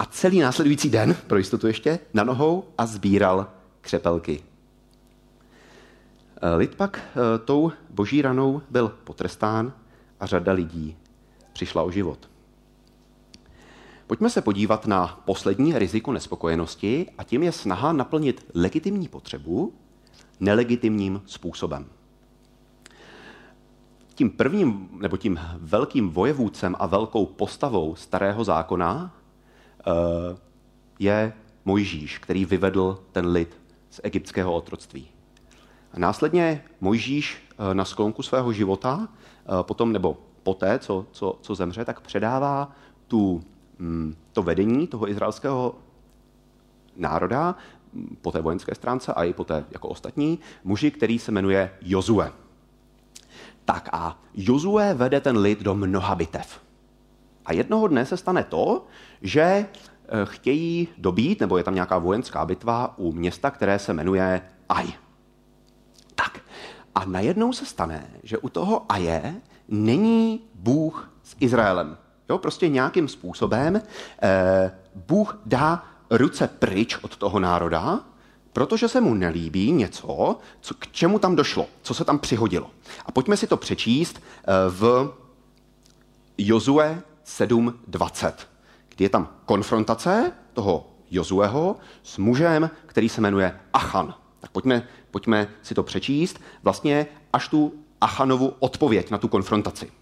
a 0.00 0.06
celý 0.06 0.40
následující 0.40 0.90
den, 0.90 1.16
pro 1.26 1.38
jistotu 1.38 1.66
ještě, 1.66 1.98
na 2.14 2.24
nohou 2.24 2.64
a 2.78 2.86
sbíral 2.86 3.46
křepelky. 3.80 4.42
Eh, 6.42 6.54
lid 6.54 6.74
pak 6.74 7.00
eh, 7.00 7.38
tou 7.38 7.72
boží 7.90 8.22
ranou 8.22 8.62
byl 8.70 8.88
potrestán 9.04 9.72
a 10.20 10.26
řada 10.26 10.52
lidí 10.52 10.96
přišla 11.52 11.82
o 11.82 11.90
život. 11.90 12.30
Pojďme 14.06 14.30
se 14.30 14.42
podívat 14.42 14.86
na 14.86 15.20
poslední 15.24 15.78
riziko 15.78 16.12
nespokojenosti 16.12 17.06
a 17.18 17.24
tím 17.24 17.42
je 17.42 17.52
snaha 17.52 17.92
naplnit 17.92 18.46
legitimní 18.54 19.08
potřebu 19.08 19.72
nelegitimním 20.40 21.22
způsobem. 21.26 21.86
Tím 24.14 24.30
prvním 24.30 24.88
nebo 25.00 25.16
tím 25.16 25.40
velkým 25.58 26.10
vojevůdcem 26.10 26.76
a 26.78 26.86
velkou 26.86 27.26
postavou 27.26 27.94
starého 27.94 28.44
zákona 28.44 29.19
je 30.98 31.32
Mojžíš, 31.64 32.18
který 32.18 32.44
vyvedl 32.44 32.98
ten 33.12 33.26
lid 33.26 33.60
z 33.90 34.00
egyptského 34.02 34.52
otroctví. 34.52 35.08
A 35.92 35.98
následně 35.98 36.64
Mojžíš 36.80 37.42
eh, 37.50 37.74
na 37.74 37.84
sklonku 37.84 38.22
svého 38.22 38.52
života, 38.52 39.08
eh, 39.08 39.62
potom 39.62 39.92
nebo 39.92 40.18
poté, 40.42 40.78
co, 40.78 41.06
co, 41.12 41.38
co 41.42 41.54
zemře, 41.54 41.84
tak 41.84 42.00
předává 42.00 42.72
tu, 43.08 43.42
mm, 43.78 44.16
to 44.32 44.42
vedení 44.42 44.86
toho 44.86 45.08
izraelského 45.08 45.74
národa 46.96 47.54
mm, 47.92 48.16
po 48.22 48.32
té 48.32 48.40
vojenské 48.40 48.74
stránce 48.74 49.14
a 49.14 49.24
i 49.24 49.32
po 49.32 49.44
té 49.44 49.64
jako 49.70 49.88
ostatní 49.88 50.38
muži, 50.64 50.90
který 50.90 51.18
se 51.18 51.32
jmenuje 51.32 51.70
Jozue. 51.80 52.32
Tak 53.64 53.88
a 53.92 54.18
Jozue 54.34 54.94
vede 54.94 55.20
ten 55.20 55.38
lid 55.38 55.62
do 55.62 55.74
mnoha 55.74 56.14
bitev. 56.14 56.60
A 57.50 57.52
jednoho 57.52 57.88
dne 57.88 58.06
se 58.06 58.16
stane 58.16 58.44
to, 58.44 58.86
že 59.22 59.42
eh, 59.42 59.66
chtějí 60.24 60.88
dobít, 60.98 61.40
nebo 61.40 61.58
je 61.58 61.64
tam 61.64 61.74
nějaká 61.74 61.98
vojenská 61.98 62.44
bitva 62.44 62.98
u 62.98 63.12
města, 63.12 63.50
které 63.50 63.78
se 63.78 63.92
jmenuje 63.92 64.42
Aj. 64.68 64.86
Tak. 66.14 66.40
A 66.94 67.04
najednou 67.04 67.52
se 67.52 67.66
stane, 67.66 68.10
že 68.22 68.38
u 68.38 68.48
toho 68.48 68.92
Aje 68.92 69.34
není 69.68 70.40
Bůh 70.54 71.12
s 71.22 71.36
Izraelem. 71.40 71.96
Jo, 72.28 72.38
prostě 72.38 72.68
nějakým 72.68 73.08
způsobem 73.08 73.82
eh, 74.22 74.70
Bůh 74.94 75.40
dá 75.46 75.84
ruce 76.10 76.48
pryč 76.48 76.98
od 77.02 77.16
toho 77.16 77.40
národa, 77.40 78.00
protože 78.52 78.88
se 78.88 79.00
mu 79.00 79.14
nelíbí 79.14 79.72
něco, 79.72 80.38
co, 80.60 80.74
k 80.74 80.86
čemu 80.92 81.18
tam 81.18 81.36
došlo, 81.36 81.66
co 81.82 81.94
se 81.94 82.04
tam 82.04 82.18
přihodilo. 82.18 82.70
A 83.06 83.12
pojďme 83.12 83.36
si 83.36 83.46
to 83.46 83.56
přečíst 83.56 84.22
eh, 84.22 84.52
v 84.68 85.12
Jozue 86.38 87.02
7.20, 87.38 88.32
kdy 88.88 89.04
je 89.04 89.08
tam 89.08 89.28
konfrontace 89.44 90.32
toho 90.52 90.90
Jozueho 91.10 91.76
s 92.02 92.18
mužem, 92.18 92.70
který 92.86 93.08
se 93.08 93.20
jmenuje 93.20 93.60
Achan. 93.72 94.14
Tak 94.40 94.50
pojďme, 94.50 94.88
pojďme 95.10 95.48
si 95.62 95.74
to 95.74 95.82
přečíst. 95.82 96.40
Vlastně 96.62 97.06
až 97.32 97.48
tu 97.48 97.74
Achanovu 98.00 98.54
odpověď 98.58 99.10
na 99.10 99.18
tu 99.18 99.28
konfrontaci. 99.28 99.92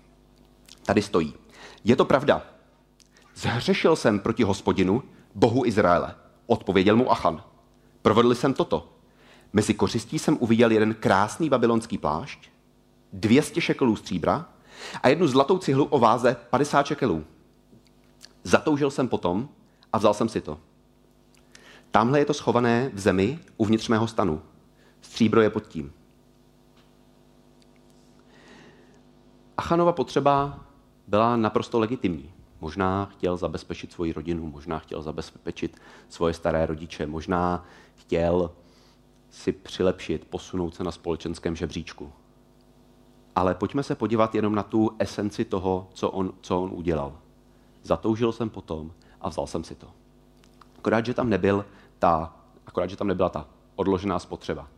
Tady 0.87 1.03
stojí. 1.03 1.35
Je 1.85 1.97
to 1.97 2.05
pravda. 2.05 2.43
Zhřešil 3.35 3.97
jsem 3.97 4.19
proti 4.19 4.43
hospodinu, 4.43 5.03
bohu 5.35 5.67
Izraele. 5.67 6.15
Odpověděl 6.47 6.97
mu 6.97 7.13
Achan. 7.13 7.43
Provedl 8.03 8.35
jsem 8.35 8.55
toto. 8.55 8.93
Mezi 9.53 9.75
kořistí 9.75 10.19
jsem 10.19 10.37
uviděl 10.41 10.71
jeden 10.71 10.95
krásný 10.95 11.49
babylonský 11.49 11.99
plášť, 11.99 12.51
200 13.13 13.61
šekelů 13.61 13.97
stříbra 13.97 14.49
a 15.03 15.09
jednu 15.09 15.27
zlatou 15.27 15.59
cihlu 15.59 15.85
o 15.85 15.99
váze 15.99 16.37
50 16.51 16.87
šekelů. 16.87 17.25
Zatoužil 18.43 18.91
jsem 18.91 19.09
potom 19.09 19.49
a 19.93 19.99
vzal 19.99 20.15
jsem 20.15 20.29
si 20.29 20.41
to. 20.41 20.59
Tamhle 21.91 22.19
je 22.19 22.25
to 22.25 22.35
schované 22.35 22.91
v 22.95 22.99
zemi 22.99 23.39
uvnitř 23.57 23.89
mého 23.89 24.09
stanu. 24.09 24.43
Stříbro 25.01 25.41
je 25.41 25.51
pod 25.51 25.67
tím. 25.67 25.93
Achanova 29.57 29.93
potřeba 29.93 30.61
byla 31.07 31.37
naprosto 31.37 31.79
legitimní. 31.79 32.33
Možná 32.61 33.05
chtěl 33.05 33.37
zabezpečit 33.37 33.93
svoji 33.93 34.13
rodinu, 34.13 34.47
možná 34.47 34.79
chtěl 34.79 35.03
zabezpečit 35.03 35.81
svoje 36.09 36.35
staré 36.35 36.67
rodiče, 36.67 37.07
možná 37.07 37.65
chtěl 37.95 38.51
si 39.31 39.53
přilepšit, 39.53 40.25
posunout 40.25 40.75
se 40.75 40.85
na 40.85 40.91
společenském 40.91 41.57
žebříčku 41.57 42.13
ale 43.37 43.55
pojďme 43.55 43.83
se 43.83 43.95
podívat 43.95 44.35
jenom 44.35 44.55
na 44.55 44.63
tu 44.63 44.91
esenci 44.99 45.45
toho, 45.45 45.89
co 45.93 46.11
on, 46.11 46.33
co 46.41 46.63
on 46.63 46.71
udělal. 46.75 47.13
Zatoužil 47.83 48.33
jsem 48.33 48.51
potom 48.51 48.93
a 49.21 49.29
vzal 49.29 49.47
jsem 49.47 49.65
si 49.65 49.75
to. 49.75 49.87
Akorát, 50.79 51.07
že 51.07 51.15
tam 51.15 51.31
nebyl 51.31 51.65
ta, 51.99 52.37
akorát, 52.67 52.91
že 52.91 52.97
tam 52.97 53.07
nebyla 53.07 53.29
ta 53.29 53.47
odložená 53.77 54.19
spotřeba. 54.19 54.69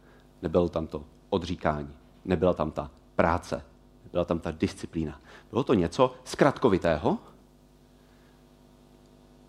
Nebyl 0.42 0.68
tam 0.68 0.86
to 0.86 1.04
odříkání. 1.30 1.90
Nebyla 2.24 2.54
tam 2.54 2.70
ta 2.70 2.90
práce. 3.16 3.64
Nebyla 4.04 4.24
tam 4.24 4.38
ta 4.38 4.50
disciplína. 4.50 5.20
Bylo 5.50 5.64
to 5.64 5.74
něco 5.74 6.14
zkratkovitého, 6.24 7.18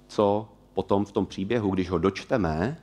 co 0.07 0.49
potom 0.73 1.05
v 1.05 1.11
tom 1.11 1.25
příběhu, 1.25 1.69
když 1.69 1.89
ho 1.89 1.97
dočteme, 1.97 2.77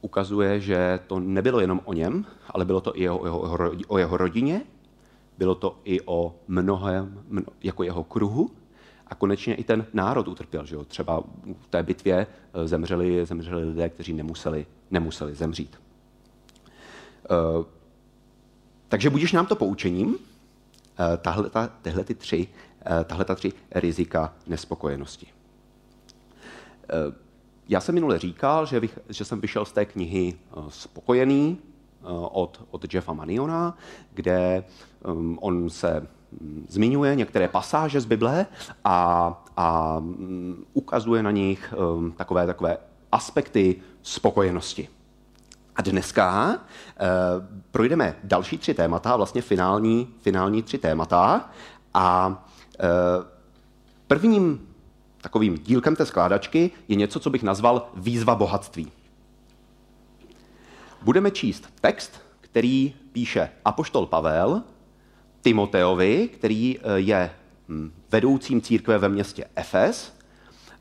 ukazuje, 0.00 0.60
že 0.60 1.00
to 1.06 1.20
nebylo 1.20 1.60
jenom 1.60 1.80
o 1.84 1.92
něm, 1.92 2.26
ale 2.50 2.64
bylo 2.64 2.80
to 2.80 2.96
i 2.96 3.02
jeho, 3.02 3.20
jeho, 3.24 3.72
o 3.88 3.98
jeho 3.98 4.16
rodině 4.16 4.62
bylo 5.38 5.54
to 5.54 5.78
i 5.84 6.00
o 6.00 6.34
mnohem, 6.48 7.24
mno, 7.28 7.42
jako 7.62 7.82
jeho 7.82 8.04
kruhu 8.04 8.50
a 9.06 9.14
konečně 9.14 9.54
i 9.54 9.64
ten 9.64 9.86
národ 9.92 10.28
utrpěl. 10.28 10.66
Že 10.66 10.74
jo? 10.74 10.84
Třeba 10.84 11.22
v 11.60 11.66
té 11.70 11.82
bitvě 11.82 12.26
eh, 12.54 12.68
zemřeli, 12.68 13.26
zemřeli 13.26 13.64
lidé, 13.64 13.88
kteří 13.88 14.12
nemuseli, 14.12 14.66
nemuseli 14.90 15.34
zemřít. 15.34 15.80
Uh, 17.30 17.64
takže 18.88 19.10
budíš 19.10 19.32
nám 19.32 19.46
to 19.46 19.56
poučením, 19.56 20.08
uh, 20.08 20.16
tahle, 21.18 21.50
ta, 21.50 21.66
tyhle, 21.82 22.04
ty 22.04 22.14
tři, 22.14 22.48
uh, 22.90 23.04
tahle 23.04 23.24
ta 23.24 23.34
tři 23.34 23.52
rizika 23.70 24.34
nespokojenosti. 24.46 25.26
já 27.68 27.80
jsem 27.80 27.94
minule 27.94 28.18
říkal, 28.18 28.66
že, 28.66 28.80
vych, 28.80 28.98
že 29.08 29.24
jsem 29.24 29.40
vyšel 29.40 29.64
z 29.64 29.72
té 29.72 29.84
knihy 29.84 30.38
Spokojený 30.68 31.58
od, 32.30 32.62
od 32.70 32.94
Jeffa 32.94 33.12
Maniona, 33.12 33.76
kde 34.14 34.64
um, 35.04 35.38
on 35.40 35.70
se 35.70 36.00
um, 36.40 36.66
zmiňuje 36.68 37.14
některé 37.14 37.48
pasáže 37.48 38.00
z 38.00 38.04
Bible 38.04 38.46
a, 38.84 39.44
a 39.56 39.98
um, 39.98 40.64
ukazuje 40.72 41.22
na 41.22 41.30
nich 41.30 41.74
um, 41.76 42.12
takové, 42.12 42.46
takové 42.46 42.78
aspekty 43.12 43.76
spokojenosti. 44.02 44.88
A 45.76 45.82
dneska 45.82 46.48
uh, 46.50 46.56
projdeme 47.70 48.16
další 48.24 48.58
tři 48.58 48.74
témata, 48.74 49.16
vlastně 49.16 49.42
finální, 49.42 50.08
finální 50.20 50.62
tři 50.62 50.78
témata. 50.78 51.50
A 51.94 52.44
prvním 54.06 54.68
takovým 55.20 55.58
dílkem 55.58 55.96
té 55.96 56.06
skládačky 56.06 56.70
je 56.88 56.96
něco, 56.96 57.20
co 57.20 57.30
bych 57.30 57.42
nazval 57.42 57.88
výzva 57.94 58.34
bohatství. 58.34 58.92
Budeme 61.06 61.30
číst 61.30 61.68
text, 61.80 62.20
který 62.40 62.94
píše 63.12 63.50
apoštol 63.64 64.06
Pavel 64.06 64.62
Timoteovi, 65.40 66.28
který 66.28 66.78
eh, 66.78 66.82
je 66.96 67.30
hm, 67.68 67.92
vedoucím 68.10 68.60
církve 68.60 68.98
ve 68.98 69.08
městě 69.08 69.44
Efes. 69.54 70.12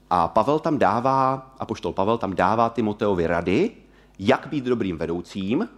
A 0.10 0.28
Pavel 0.28 0.60
tam 0.60 0.78
dává, 0.78 1.34
apoštol 1.60 1.94
Pavel 1.94 2.18
tam 2.18 2.36
dává 2.36 2.70
Timoteovi 2.70 3.28
rady, 3.28 3.72
jak 4.20 4.48
být 4.48 4.64
dobrým 4.64 4.98
vedoucím 4.98 5.70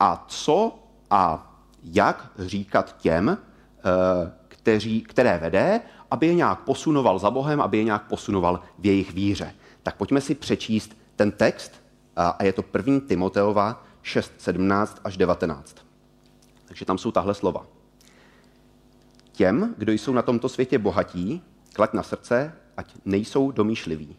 a 0.00 0.24
co 0.28 0.78
a 1.10 1.56
jak 1.82 2.32
říkat 2.38 2.96
těm, 2.98 3.28
eh, 3.38 4.32
kteří, 4.48 5.00
které 5.00 5.38
vede, 5.38 5.80
aby 6.10 6.26
je 6.26 6.34
nějak 6.34 6.60
posunoval 6.60 7.18
za 7.18 7.30
Bohem, 7.30 7.60
aby 7.60 7.78
je 7.78 7.84
nějak 7.84 8.06
posunoval 8.06 8.60
v 8.78 8.86
jejich 8.86 9.12
víře. 9.12 9.54
Tak 9.82 9.96
pojďme 9.96 10.20
si 10.20 10.34
přečíst 10.34 10.96
ten 11.16 11.32
text 11.32 11.85
a 12.16 12.44
je 12.44 12.52
to 12.52 12.62
první 12.62 13.00
Timoteova 13.00 13.84
6, 14.02 14.32
17 14.38 15.00
až 15.04 15.16
19. 15.16 15.76
Takže 16.64 16.84
tam 16.84 16.98
jsou 16.98 17.10
tahle 17.10 17.34
slova. 17.34 17.66
Těm, 19.32 19.74
kdo 19.78 19.92
jsou 19.92 20.12
na 20.12 20.22
tomto 20.22 20.48
světě 20.48 20.78
bohatí, 20.78 21.42
klaď 21.72 21.92
na 21.92 22.02
srdce, 22.02 22.52
ať 22.76 22.94
nejsou 23.04 23.50
domýšliví. 23.50 24.16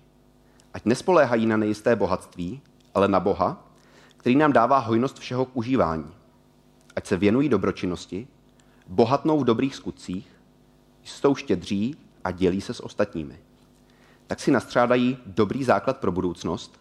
Ať 0.74 0.86
nespoléhají 0.86 1.46
na 1.46 1.58
nejisté 1.58 1.96
bohatství, 1.96 2.62
ale 2.94 3.08
na 3.08 3.20
Boha, 3.20 3.68
který 4.18 4.36
nám 4.36 4.54
dává 4.54 4.78
hojnost 4.78 5.20
všeho 5.20 5.46
k 5.46 5.58
užívání. 5.58 6.12
Ať 6.96 7.08
se 7.08 7.18
věnují 7.18 7.50
dobročinnosti, 7.50 8.28
bohatnou 8.88 9.40
v 9.40 9.44
dobrých 9.44 9.76
skutcích, 9.76 10.32
jsou 11.04 11.36
štědří 11.36 11.96
a 12.24 12.32
dělí 12.32 12.62
se 12.62 12.74
s 12.74 12.84
ostatními. 12.84 13.40
Tak 14.28 14.40
si 14.40 14.52
nastřádají 14.52 15.18
dobrý 15.26 15.64
základ 15.64 15.98
pro 15.98 16.12
budoucnost 16.12 16.80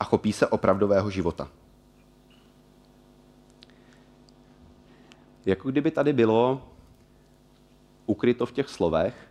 a 0.00 0.04
chopí 0.04 0.32
se 0.32 0.46
opravdového 0.46 1.10
života. 1.10 1.50
Jako 5.46 5.70
kdyby 5.70 5.90
tady 5.90 6.12
bylo 6.12 6.68
ukryto 8.06 8.46
v 8.46 8.52
těch 8.52 8.68
slovech, 8.68 9.30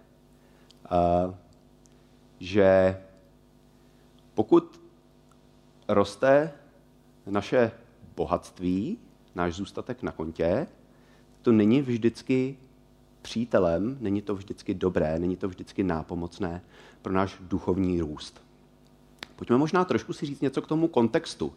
že 2.40 2.98
pokud 4.34 4.82
roste 5.88 6.54
naše 7.26 7.72
bohatství, 8.16 8.98
náš 9.36 9.54
zůstatek 9.56 10.04
na 10.04 10.12
kontě, 10.12 10.68
to 11.42 11.52
není 11.52 11.82
vždycky 11.82 12.58
přítelem, 13.22 13.98
není 14.00 14.22
to 14.22 14.36
vždycky 14.36 14.74
dobré, 14.74 15.20
není 15.20 15.36
to 15.36 15.48
vždycky 15.48 15.84
nápomocné 15.84 16.62
pro 17.02 17.14
náš 17.14 17.38
duchovní 17.42 18.02
růst. 18.02 18.47
Pojďme 19.38 19.58
možná 19.58 19.86
trošku 19.86 20.14
si 20.14 20.26
říct 20.26 20.42
něco 20.42 20.62
k 20.62 20.68
tomu 20.68 20.88
kontextu, 20.88 21.54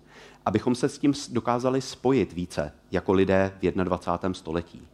abychom 0.47 0.75
se 0.75 0.89
s 0.89 0.99
tím 0.99 1.13
dokázali 1.29 1.81
spojit 1.81 2.33
více 2.33 2.73
jako 2.91 3.13
lidé 3.13 3.53
v 3.63 3.85
21. 3.85 4.35
století. 4.35 4.89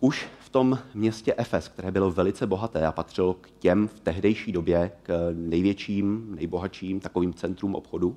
Už 0.00 0.28
v 0.40 0.48
tom 0.48 0.78
městě 0.94 1.34
Efes, 1.36 1.68
které 1.68 1.90
bylo 1.90 2.10
velice 2.10 2.46
bohaté 2.46 2.86
a 2.86 2.92
patřilo 2.92 3.34
k 3.34 3.50
těm 3.58 3.88
v 3.88 4.00
tehdejší 4.00 4.52
době 4.52 4.92
k 5.02 5.30
největším, 5.34 6.34
nejbohatším 6.34 7.00
takovým 7.00 7.34
centrum 7.34 7.74
obchodu, 7.74 8.16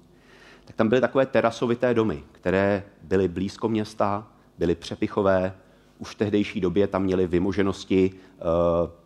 tak 0.65 0.75
tam 0.75 0.89
byly 0.89 1.01
takové 1.01 1.25
terasovité 1.25 1.93
domy, 1.93 2.23
které 2.32 2.84
byly 3.01 3.27
blízko 3.27 3.69
města, 3.69 4.27
byly 4.58 4.75
přepichové, 4.75 5.53
už 5.99 6.10
v 6.10 6.15
tehdejší 6.15 6.62
době 6.62 6.88
tam 6.88 7.03
měli 7.03 7.27
vymoženosti 7.27 8.12
uh, 8.13 8.47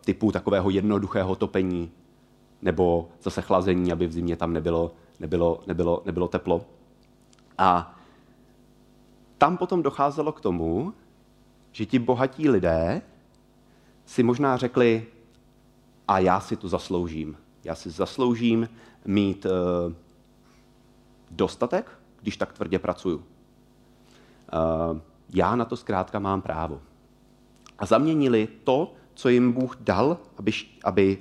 typu 0.04 0.32
takového 0.32 0.70
jednoduchého 0.70 1.36
topení 1.36 1.90
nebo 2.66 3.08
zase 3.22 3.42
chlazení, 3.42 3.92
aby 3.92 4.06
v 4.06 4.12
zimě 4.12 4.36
tam 4.36 4.52
nebylo, 4.52 4.94
nebylo, 5.20 5.62
nebylo, 5.66 6.02
nebylo 6.04 6.28
teplo. 6.28 6.66
A 7.58 7.94
tam 9.38 9.56
potom 9.56 9.82
docházelo 9.82 10.32
k 10.32 10.40
tomu, 10.40 10.94
že 11.72 11.86
ti 11.86 11.98
bohatí 11.98 12.48
lidé 12.48 13.02
si 14.06 14.22
možná 14.22 14.56
řekli, 14.56 15.06
a 16.08 16.18
já 16.18 16.40
si 16.40 16.56
to 16.56 16.68
zasloužím. 16.68 17.36
Já 17.64 17.74
si 17.74 17.90
zasloužím 17.90 18.68
mít 19.04 19.46
uh, 19.46 19.92
dostatek, 21.30 21.90
když 22.22 22.36
tak 22.36 22.52
tvrdě 22.52 22.78
pracuju. 22.78 23.16
Uh, 23.16 24.98
já 25.34 25.56
na 25.56 25.64
to 25.64 25.76
zkrátka 25.76 26.18
mám 26.18 26.42
právo. 26.42 26.82
A 27.78 27.86
zaměnili 27.86 28.48
to, 28.64 28.94
co 29.14 29.28
jim 29.28 29.52
Bůh 29.52 29.76
dal, 29.80 30.18
aby, 30.38 30.52
aby, 30.84 31.18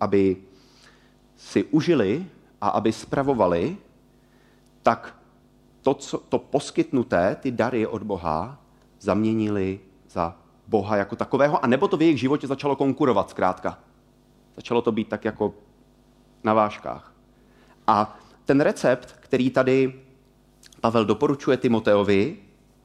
aby 0.00 0.45
si 1.36 1.64
užili 1.64 2.26
a 2.60 2.68
aby 2.68 2.92
spravovali, 2.92 3.76
tak 4.82 5.16
to, 5.82 5.94
co, 5.94 6.18
to 6.18 6.38
poskytnuté, 6.38 7.36
ty 7.40 7.50
dary 7.50 7.86
od 7.86 8.02
Boha, 8.02 8.58
zaměnili 9.00 9.80
za 10.10 10.36
Boha 10.66 10.96
jako 10.96 11.16
takového, 11.16 11.64
a 11.64 11.66
nebo 11.66 11.88
to 11.88 11.96
v 11.96 12.02
jejich 12.02 12.20
životě 12.20 12.46
začalo 12.46 12.76
konkurovat 12.76 13.30
zkrátka. 13.30 13.78
Začalo 14.56 14.82
to 14.82 14.92
být 14.92 15.08
tak 15.08 15.24
jako 15.24 15.54
na 16.44 16.54
váškách. 16.54 17.12
A 17.86 18.18
ten 18.44 18.60
recept, 18.60 19.12
který 19.12 19.50
tady 19.50 20.00
Pavel 20.80 21.04
doporučuje 21.04 21.56
Timoteovi, 21.56 22.36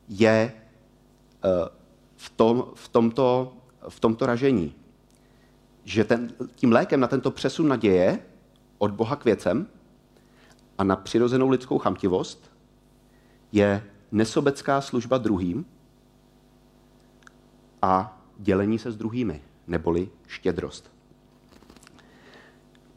je 0.10 0.54
eh, 0.54 1.70
v, 2.16 2.30
tom, 2.30 2.66
v, 2.76 2.88
tomto, 2.90 3.54
v 3.90 4.00
tomto 4.00 4.26
ražení. 4.26 4.76
Že 5.84 6.04
ten, 6.04 6.34
tím 6.56 6.72
lékem 6.72 7.00
na 7.00 7.08
tento 7.08 7.32
přesun 7.32 7.68
naděje 7.68 8.20
od 8.82 8.91
Boha 8.91 9.15
k 9.15 9.26
věcem 9.26 9.67
a 10.78 10.84
na 10.84 10.96
přirozenou 10.96 11.50
lidskou 11.50 11.78
chamtivost 11.78 12.52
je 13.52 13.84
nesobecká 14.12 14.82
služba 14.82 15.17
druhým 15.17 15.65
a 17.82 18.22
dělení 18.38 18.80
se 18.80 18.91
s 18.91 18.98
druhými, 18.98 19.41
neboli 19.67 20.10
štědrost. 20.28 20.91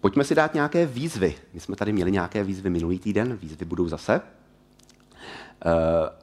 Pojďme 0.01 0.25
si 0.25 0.35
dát 0.35 0.55
nějaké 0.55 0.87
výzvy. 0.87 1.35
My 1.53 1.61
jsme 1.61 1.77
tady 1.77 1.93
měli 1.93 2.13
nějaké 2.13 2.45
výzvy 2.45 2.71
minulý 2.71 2.99
týden, 2.99 3.37
výzvy 3.37 3.65
budou 3.65 3.89
zase. 3.89 4.21
Eh, 4.21 4.21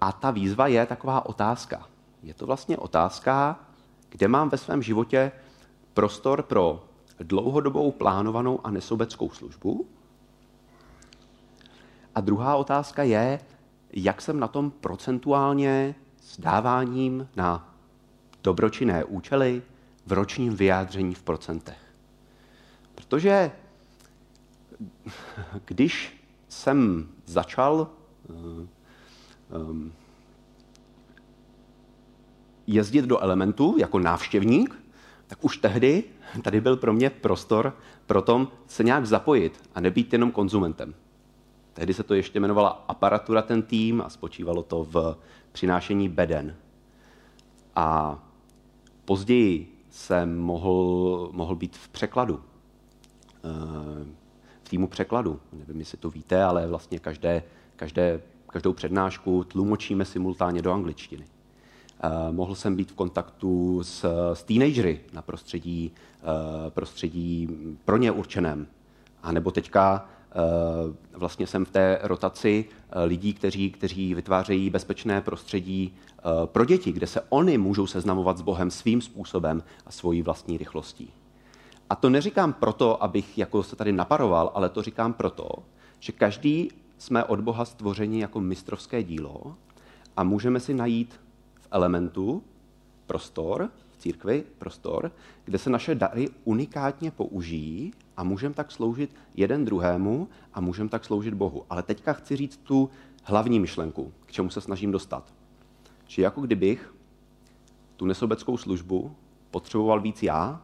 a 0.01 0.11
ta 0.11 0.31
výzva 0.31 0.67
je 0.67 0.85
taková 0.85 1.25
otázka. 1.25 1.87
Je 2.23 2.33
to 2.33 2.45
vlastně 2.45 2.77
otázka, 2.77 3.59
kde 4.09 4.27
mám 4.27 4.49
ve 4.49 4.57
svém 4.57 4.81
životě 4.81 5.31
prostor 5.93 6.43
pro 6.43 6.90
dlouhodobou 7.23 7.91
plánovanou 7.91 8.59
a 8.63 8.71
nesobeckou 8.71 9.29
službu. 9.29 9.85
A 12.15 12.21
druhá 12.21 12.55
otázka 12.55 13.03
je, 13.03 13.39
jak 13.93 14.21
jsem 14.21 14.39
na 14.39 14.47
tom 14.47 14.71
procentuálně 14.71 15.95
s 16.21 16.39
dáváním 16.39 17.27
na 17.35 17.75
dobročinné 18.43 19.03
účely 19.03 19.61
v 20.05 20.11
ročním 20.11 20.55
vyjádření 20.55 21.15
v 21.15 21.23
procentech. 21.23 21.77
Protože 22.95 23.51
když 25.65 26.23
jsem 26.49 27.09
začal 27.25 27.87
um, 29.49 29.93
jezdit 32.67 33.05
do 33.05 33.19
elementu 33.19 33.75
jako 33.77 33.99
návštěvník, 33.99 34.75
tak 35.27 35.43
už 35.45 35.57
tehdy 35.57 36.03
tady 36.41 36.61
byl 36.61 36.77
pro 36.77 36.93
mě 36.93 37.09
prostor 37.09 37.77
pro 38.05 38.21
tom 38.21 38.47
se 38.67 38.83
nějak 38.83 39.05
zapojit 39.05 39.69
a 39.75 39.81
nebýt 39.81 40.13
jenom 40.13 40.31
konzumentem. 40.31 40.95
Tehdy 41.73 41.93
se 41.93 42.03
to 42.03 42.13
ještě 42.13 42.39
jmenovala 42.39 42.69
aparatura 42.87 43.41
ten 43.41 43.61
tým 43.61 44.01
a 44.01 44.09
spočívalo 44.09 44.63
to 44.63 44.83
v 44.83 45.17
přinášení 45.51 46.09
beden. 46.09 46.55
A 47.75 48.19
později 49.05 49.85
jsem 49.89 50.39
mohl, 50.39 51.29
mohl 51.31 51.55
být 51.55 51.77
v 51.77 51.89
překladu. 51.89 52.39
Eh, 53.43 54.05
v 54.63 54.69
týmu 54.69 54.87
překladu. 54.87 55.39
Nevím, 55.53 55.79
jestli 55.79 55.97
to 55.97 56.09
víte, 56.09 56.43
ale 56.43 56.67
vlastně 56.67 56.99
každé, 56.99 57.43
každé, 57.75 58.21
každou 58.47 58.73
přednášku 58.73 59.43
tlumočíme 59.43 60.05
simultánně 60.05 60.61
do 60.61 60.73
angličtiny. 60.73 61.25
Eh, 62.03 62.31
mohl 62.31 62.55
jsem 62.55 62.75
být 62.75 62.91
v 62.91 62.95
kontaktu 62.95 63.83
s, 63.83 64.05
s 64.33 64.43
teenagery 64.43 64.99
na 65.13 65.21
prostředí, 65.21 65.91
eh, 66.19 66.71
prostředí 66.71 67.49
pro 67.85 67.97
ně 67.97 68.11
určeném. 68.11 68.67
A 69.23 69.31
nebo 69.31 69.51
teďka 69.51 70.05
vlastně 71.13 71.47
jsem 71.47 71.65
v 71.65 71.71
té 71.71 71.99
rotaci 72.03 72.65
lidí, 73.05 73.33
kteří, 73.33 73.71
kteří 73.71 74.15
vytvářejí 74.15 74.69
bezpečné 74.69 75.21
prostředí 75.21 75.93
pro 76.45 76.65
děti, 76.65 76.91
kde 76.91 77.07
se 77.07 77.21
oni 77.29 77.57
můžou 77.57 77.87
seznamovat 77.87 78.37
s 78.37 78.41
Bohem 78.41 78.71
svým 78.71 79.01
způsobem 79.01 79.63
a 79.85 79.91
svojí 79.91 80.21
vlastní 80.21 80.57
rychlostí. 80.57 81.13
A 81.91 81.95
to 81.95 82.09
neříkám 82.09 82.53
proto, 82.53 83.03
abych 83.03 83.37
jako 83.37 83.63
se 83.63 83.75
tady 83.75 83.91
naparoval, 83.91 84.51
ale 84.53 84.69
to 84.69 84.81
říkám 84.81 85.13
proto, 85.13 85.49
že 85.99 86.11
každý 86.11 86.71
jsme 86.97 87.23
od 87.23 87.41
Boha 87.41 87.65
stvoření 87.65 88.19
jako 88.19 88.39
mistrovské 88.39 89.03
dílo 89.03 89.55
a 90.17 90.23
můžeme 90.23 90.59
si 90.59 90.73
najít 90.73 91.19
v 91.71 91.75
elementu 91.75 92.43
prostor, 93.05 93.69
v 93.91 93.97
církvi 93.97 94.43
prostor, 94.57 95.11
kde 95.45 95.57
se 95.57 95.69
naše 95.69 95.95
dary 95.95 96.29
unikátně 96.43 97.11
použijí 97.11 97.93
a 98.17 98.23
můžeme 98.23 98.55
tak 98.55 98.71
sloužit 98.71 99.15
jeden 99.35 99.65
druhému 99.65 100.27
a 100.53 100.61
můžeme 100.61 100.89
tak 100.89 101.05
sloužit 101.05 101.33
Bohu. 101.33 101.65
Ale 101.69 101.83
teďka 101.83 102.13
chci 102.13 102.35
říct 102.35 102.57
tu 102.57 102.89
hlavní 103.23 103.59
myšlenku, 103.59 104.13
k 104.25 104.31
čemu 104.31 104.49
se 104.49 104.61
snažím 104.61 104.91
dostat. 104.91 105.33
Že 106.07 106.21
jako 106.21 106.41
kdybych 106.41 106.93
tu 107.95 108.05
nesobeckou 108.05 108.57
službu 108.57 109.15
potřeboval 109.51 110.01
víc 110.01 110.23
já, 110.23 110.61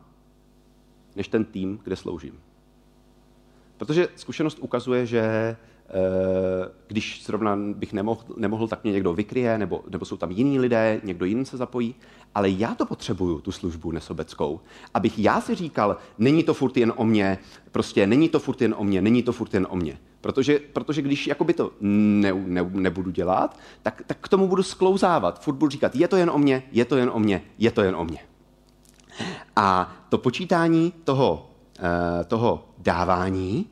než 1.15 1.27
ten 1.27 1.45
tým, 1.45 1.79
kde 1.83 1.95
sloužím. 1.95 2.39
Protože 3.77 4.07
zkušenost 4.15 4.59
ukazuje, 4.59 5.05
že 5.05 5.55
když 6.87 7.23
zrovna 7.25 7.57
bych 7.73 7.93
nemohl, 7.93 8.21
nemohl, 8.37 8.67
tak 8.67 8.83
mě 8.83 8.93
někdo 8.93 9.13
vykryje, 9.13 9.57
nebo, 9.57 9.83
nebo 9.89 10.05
jsou 10.05 10.17
tam 10.17 10.31
jiní 10.31 10.59
lidé, 10.59 11.01
někdo 11.03 11.25
jiný 11.25 11.45
se 11.45 11.57
zapojí, 11.57 11.95
ale 12.35 12.49
já 12.49 12.75
to 12.75 12.85
potřebuju, 12.85 13.41
tu 13.41 13.51
službu 13.51 13.91
nesobeckou, 13.91 14.59
abych 14.93 15.19
já 15.19 15.41
si 15.41 15.55
říkal, 15.55 15.97
není 16.17 16.43
to 16.43 16.53
furt 16.53 16.77
jen 16.77 16.93
o 16.95 17.05
mně, 17.05 17.37
prostě 17.71 18.07
není 18.07 18.29
to 18.29 18.39
furt 18.39 18.61
jen 18.61 18.75
o 18.77 18.83
mně, 18.83 19.01
není 19.01 19.23
to 19.23 19.31
furt 19.31 19.53
jen 19.53 19.67
o 19.69 19.75
mně. 19.75 19.97
Protože, 20.21 20.59
protože 20.73 21.01
když 21.01 21.27
jakoby 21.27 21.53
to 21.53 21.71
ne, 21.81 22.33
ne, 22.33 22.69
nebudu 22.73 23.11
dělat, 23.11 23.59
tak, 23.83 24.01
tak 24.07 24.17
k 24.21 24.27
tomu 24.27 24.47
budu 24.47 24.63
sklouzávat. 24.63 25.43
Furt 25.43 25.55
budu 25.55 25.69
říkat, 25.69 25.95
je 25.95 26.07
to 26.07 26.17
jen 26.17 26.29
o 26.29 26.37
mně, 26.37 26.63
je 26.71 26.85
to 26.85 26.97
jen 26.97 27.09
o 27.13 27.19
mně, 27.19 27.41
je 27.57 27.71
to 27.71 27.81
jen 27.81 27.95
o 27.95 28.05
mně. 28.05 28.19
A 29.55 29.95
to 30.09 30.17
počítání 30.17 30.93
toho, 31.03 31.49
eh, 31.79 32.23
toho 32.23 32.69
dávání 32.77 33.65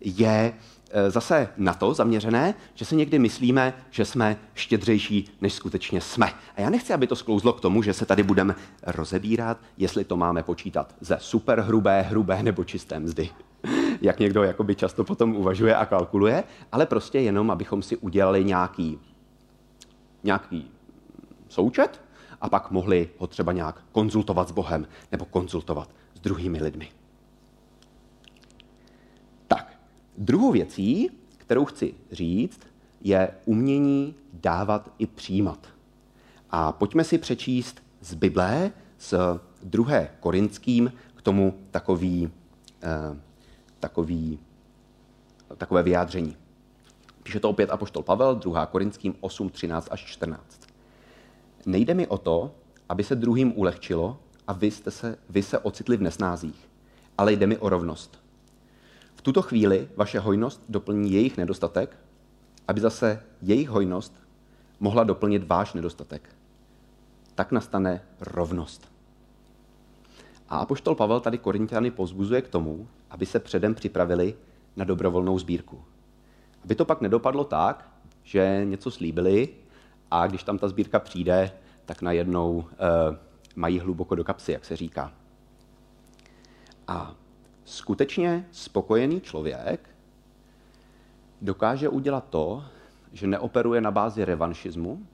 je 0.00 0.54
eh, 0.54 0.77
zase 1.08 1.48
na 1.56 1.74
to 1.74 1.94
zaměřené, 1.94 2.54
že 2.74 2.84
si 2.84 2.96
někdy 2.96 3.18
myslíme, 3.18 3.74
že 3.90 4.04
jsme 4.04 4.36
štědřejší, 4.54 5.30
než 5.40 5.52
skutečně 5.52 6.00
jsme. 6.00 6.26
A 6.56 6.60
já 6.60 6.70
nechci, 6.70 6.92
aby 6.92 7.06
to 7.06 7.16
sklouzlo 7.16 7.52
k 7.52 7.60
tomu, 7.60 7.82
že 7.82 7.94
se 7.94 8.06
tady 8.06 8.22
budeme 8.22 8.54
rozebírat, 8.86 9.58
jestli 9.76 10.04
to 10.04 10.16
máme 10.16 10.42
počítat 10.42 10.94
ze 11.00 11.16
superhrubé, 11.20 12.02
hrubé 12.02 12.42
nebo 12.42 12.64
čisté 12.64 13.00
mzdy. 13.00 13.30
Jak 14.00 14.18
někdo 14.18 14.42
jakoby 14.42 14.74
často 14.74 15.04
potom 15.04 15.36
uvažuje 15.36 15.76
a 15.76 15.86
kalkuluje, 15.86 16.44
ale 16.72 16.86
prostě 16.86 17.18
jenom, 17.18 17.50
abychom 17.50 17.82
si 17.82 17.96
udělali 17.96 18.44
nějaký, 18.44 18.98
nějaký 20.24 20.70
součet 21.48 22.00
a 22.40 22.48
pak 22.48 22.70
mohli 22.70 23.08
ho 23.18 23.26
třeba 23.26 23.52
nějak 23.52 23.82
konzultovat 23.92 24.48
s 24.48 24.52
Bohem 24.52 24.86
nebo 25.12 25.24
konzultovat 25.24 25.90
s 26.14 26.20
druhými 26.20 26.62
lidmi. 26.62 26.88
Tak, 29.46 29.80
druhou 30.18 30.52
věcí, 30.52 31.10
kterou 31.38 31.64
chci 31.64 31.94
říct, 32.12 32.60
je 33.00 33.30
umění 33.44 34.14
dávat 34.32 34.90
i 34.98 35.06
přijímat. 35.06 35.66
A 36.50 36.72
pojďme 36.72 37.04
si 37.04 37.18
přečíst 37.18 37.82
z 38.00 38.14
Bible, 38.14 38.72
z 38.98 39.14
druhé 39.62 40.10
Korinským, 40.20 40.92
k 41.14 41.22
tomu 41.22 41.54
takový, 41.70 42.30
eh, 42.82 43.16
takový, 43.80 44.38
takové 45.56 45.82
vyjádření. 45.82 46.36
Píše 47.22 47.40
to 47.40 47.50
opět 47.50 47.70
Apoštol 47.70 48.02
Pavel, 48.02 48.34
2. 48.34 48.66
Korinským 48.66 49.14
8, 49.20 49.48
13 49.50 49.88
až 49.90 50.04
14. 50.04 50.60
Nejde 51.66 51.94
mi 51.94 52.06
o 52.06 52.18
to, 52.18 52.54
aby 52.88 53.04
se 53.04 53.14
druhým 53.14 53.52
ulehčilo 53.56 54.20
a 54.46 54.52
vy, 54.52 54.70
jste 54.70 54.90
se, 54.90 55.18
vy 55.28 55.42
se 55.42 55.58
ocitli 55.58 55.96
v 55.96 56.02
nesnázích, 56.02 56.68
ale 57.18 57.32
jde 57.32 57.46
mi 57.46 57.58
o 57.58 57.68
rovnost. 57.68 58.27
V 59.18 59.22
tuto 59.22 59.42
chvíli 59.42 59.88
vaše 59.96 60.20
hojnost 60.20 60.62
doplní 60.68 61.12
jejich 61.12 61.36
nedostatek, 61.36 61.96
aby 62.68 62.80
zase 62.80 63.22
jejich 63.42 63.68
hojnost 63.68 64.22
mohla 64.80 65.04
doplnit 65.04 65.48
váš 65.48 65.74
nedostatek. 65.74 66.36
Tak 67.34 67.52
nastane 67.52 68.02
rovnost. 68.20 68.92
A 70.48 70.58
apoštol 70.58 70.94
Pavel 70.94 71.20
tady 71.20 71.38
Korintiany 71.38 71.90
pozbuzuje 71.90 72.42
k 72.42 72.48
tomu, 72.48 72.88
aby 73.10 73.26
se 73.26 73.38
předem 73.38 73.74
připravili 73.74 74.34
na 74.76 74.84
dobrovolnou 74.84 75.38
sbírku. 75.38 75.84
Aby 76.64 76.74
to 76.74 76.84
pak 76.84 77.00
nedopadlo 77.00 77.44
tak, 77.44 77.90
že 78.22 78.60
něco 78.64 78.90
slíbili 78.90 79.48
a 80.10 80.26
když 80.26 80.42
tam 80.42 80.58
ta 80.58 80.68
sbírka 80.68 80.98
přijde, 80.98 81.52
tak 81.84 82.02
najednou 82.02 82.56
uh, 82.56 82.64
mají 83.56 83.78
hluboko 83.78 84.14
do 84.14 84.24
kapsy, 84.24 84.52
jak 84.52 84.64
se 84.64 84.76
říká. 84.76 85.12
A 86.88 87.14
skutečně 87.68 88.46
spokojený 88.52 89.20
člověk 89.20 89.90
dokáže 91.42 91.88
udělat 91.88 92.24
to, 92.30 92.64
že 93.12 93.26
neoperuje 93.26 93.80
na 93.80 93.90
bázi 93.90 94.24
revanšismu, 94.24 95.06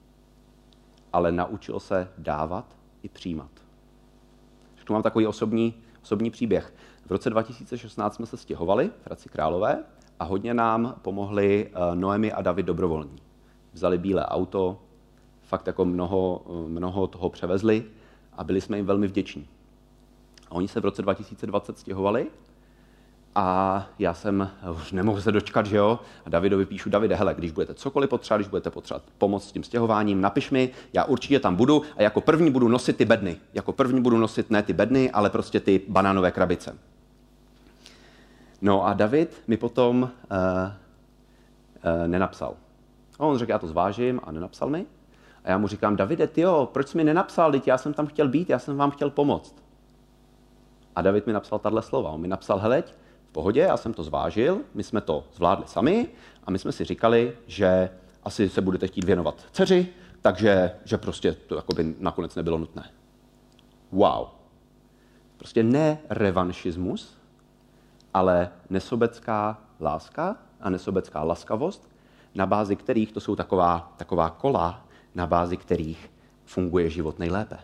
ale 1.12 1.32
naučil 1.32 1.80
se 1.80 2.08
dávat 2.18 2.76
i 3.02 3.08
přijímat. 3.08 3.50
Řeknu 4.78 4.92
mám 4.92 5.02
takový 5.02 5.26
osobní, 5.26 5.74
osobní 6.02 6.30
příběh. 6.30 6.74
V 7.06 7.10
roce 7.10 7.30
2016 7.30 8.14
jsme 8.14 8.26
se 8.26 8.36
stěhovali 8.36 8.88
v 8.88 9.06
Hradci 9.06 9.28
Králové 9.28 9.84
a 10.20 10.24
hodně 10.24 10.54
nám 10.54 10.94
pomohli 11.02 11.70
eh, 11.70 11.96
Noemi 11.96 12.32
a 12.32 12.42
David 12.42 12.66
dobrovolní. 12.66 13.16
Vzali 13.72 13.98
bílé 13.98 14.26
auto, 14.26 14.80
fakt 15.42 15.66
jako 15.66 15.84
mnoho, 15.84 16.44
mnoho 16.68 17.06
toho 17.06 17.30
převezli 17.30 17.84
a 18.32 18.44
byli 18.44 18.60
jsme 18.60 18.76
jim 18.76 18.86
velmi 18.86 19.06
vděční. 19.06 19.48
Oni 20.54 20.68
se 20.68 20.80
v 20.80 20.84
roce 20.84 21.02
2020 21.02 21.78
stěhovali 21.78 22.26
a 23.34 23.86
já 23.98 24.14
jsem 24.14 24.50
už 24.70 24.92
nemohl 24.92 25.20
se 25.20 25.32
dočkat, 25.32 25.66
že 25.66 25.76
jo? 25.76 25.98
A 26.26 26.30
Davidovi 26.30 26.66
píšu, 26.66 26.90
Davide, 26.90 27.14
hele, 27.14 27.34
když 27.34 27.52
budete 27.52 27.74
cokoliv 27.74 28.10
potřebovat, 28.10 28.38
když 28.38 28.48
budete 28.48 28.70
potřebovat 28.70 29.02
pomoc 29.18 29.48
s 29.48 29.52
tím 29.52 29.62
stěhováním, 29.62 30.20
napiš 30.20 30.50
mi, 30.50 30.70
já 30.92 31.04
určitě 31.04 31.40
tam 31.40 31.56
budu 31.56 31.82
a 31.96 32.02
jako 32.02 32.20
první 32.20 32.50
budu 32.50 32.68
nosit 32.68 32.96
ty 32.96 33.04
bedny. 33.04 33.36
Jako 33.54 33.72
první 33.72 34.02
budu 34.02 34.18
nosit 34.18 34.50
ne 34.50 34.62
ty 34.62 34.72
bedny, 34.72 35.10
ale 35.10 35.30
prostě 35.30 35.60
ty 35.60 35.80
banánové 35.88 36.30
krabice. 36.30 36.78
No 38.62 38.86
a 38.86 38.92
David 38.92 39.42
mi 39.46 39.56
potom 39.56 40.02
uh, 40.02 40.08
uh, 40.08 42.06
nenapsal. 42.06 42.54
A 43.18 43.24
on 43.24 43.38
řekl, 43.38 43.50
já 43.50 43.58
to 43.58 43.68
zvážím 43.68 44.20
a 44.24 44.32
nenapsal 44.32 44.70
mi. 44.70 44.86
A 45.44 45.50
já 45.50 45.58
mu 45.58 45.68
říkám, 45.68 45.96
Davide, 45.96 46.26
ty 46.26 46.40
jo, 46.40 46.68
proč 46.72 46.88
jsi 46.88 46.96
mi 46.96 47.04
nenapsal, 47.04 47.52
teď 47.52 47.68
já 47.68 47.78
jsem 47.78 47.94
tam 47.94 48.06
chtěl 48.06 48.28
být, 48.28 48.50
já 48.50 48.58
jsem 48.58 48.76
vám 48.76 48.90
chtěl 48.90 49.10
pomoct. 49.10 49.63
A 50.96 51.02
David 51.02 51.26
mi 51.26 51.32
napsal 51.32 51.58
tahle 51.58 51.82
slova. 51.82 52.10
On 52.10 52.20
mi 52.20 52.28
napsal, 52.28 52.58
heleď, 52.58 52.94
v 53.28 53.32
pohodě, 53.32 53.60
já 53.60 53.76
jsem 53.76 53.94
to 53.94 54.02
zvážil, 54.02 54.60
my 54.74 54.82
jsme 54.82 55.00
to 55.00 55.24
zvládli 55.34 55.66
sami 55.66 56.08
a 56.44 56.50
my 56.50 56.58
jsme 56.58 56.72
si 56.72 56.84
říkali, 56.84 57.36
že 57.46 57.90
asi 58.22 58.48
se 58.48 58.60
budete 58.60 58.86
chtít 58.86 59.04
věnovat 59.04 59.46
dceři, 59.52 59.88
takže 60.22 60.72
že 60.84 60.98
prostě 60.98 61.32
to 61.32 61.56
jakoby 61.56 61.94
nakonec 61.98 62.34
nebylo 62.34 62.58
nutné. 62.58 62.90
Wow. 63.92 64.26
Prostě 65.36 65.62
ne 65.62 65.98
revanšismus, 66.08 67.18
ale 68.14 68.50
nesobecká 68.70 69.58
láska 69.80 70.36
a 70.60 70.70
nesobecká 70.70 71.22
laskavost, 71.22 71.88
na 72.34 72.46
bázi 72.46 72.76
kterých 72.76 73.12
to 73.12 73.20
jsou 73.20 73.36
taková, 73.36 73.94
taková 73.96 74.30
kola, 74.30 74.86
na 75.14 75.26
bázi 75.26 75.56
kterých 75.56 76.10
funguje 76.44 76.90
život 76.90 77.18
nejlépe. 77.18 77.58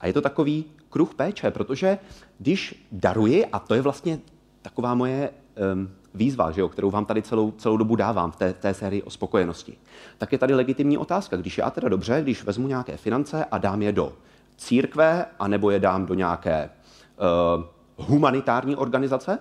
A 0.00 0.06
je 0.06 0.12
to 0.12 0.20
takový 0.20 0.64
kruh 0.94 1.14
péče, 1.14 1.50
protože 1.50 1.98
když 2.38 2.86
daruji, 2.92 3.46
a 3.46 3.58
to 3.58 3.74
je 3.74 3.82
vlastně 3.82 4.18
taková 4.62 4.94
moje 4.94 5.30
um, 5.74 5.90
výzva, 6.14 6.50
že 6.50 6.60
jo, 6.60 6.68
kterou 6.68 6.90
vám 6.90 7.04
tady 7.04 7.22
celou, 7.22 7.50
celou 7.50 7.76
dobu 7.76 7.96
dávám 7.96 8.30
v 8.30 8.36
té, 8.36 8.52
té 8.52 8.74
sérii 8.74 9.02
o 9.02 9.10
spokojenosti, 9.10 9.78
tak 10.18 10.32
je 10.32 10.38
tady 10.38 10.54
legitimní 10.54 10.98
otázka. 10.98 11.36
Když 11.36 11.58
já 11.58 11.70
teda 11.70 11.88
dobře, 11.88 12.22
když 12.22 12.44
vezmu 12.44 12.68
nějaké 12.68 12.96
finance 12.96 13.44
a 13.44 13.58
dám 13.58 13.82
je 13.82 13.92
do 13.92 14.12
církve, 14.56 15.26
anebo 15.38 15.70
je 15.70 15.80
dám 15.80 16.06
do 16.06 16.14
nějaké 16.14 16.70
uh, 16.70 17.64
humanitární 18.06 18.76
organizace, 18.76 19.38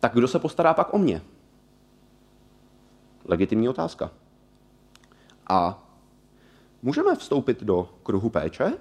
tak 0.00 0.14
kdo 0.14 0.28
se 0.28 0.38
postará 0.38 0.74
pak 0.74 0.94
o 0.94 0.98
mě? 0.98 1.22
Legitimní 3.24 3.68
otázka. 3.68 4.10
A 5.48 5.82
můžeme 6.82 7.16
vstoupit 7.16 7.62
do 7.62 7.88
kruhu 8.02 8.30
péče, 8.30 8.72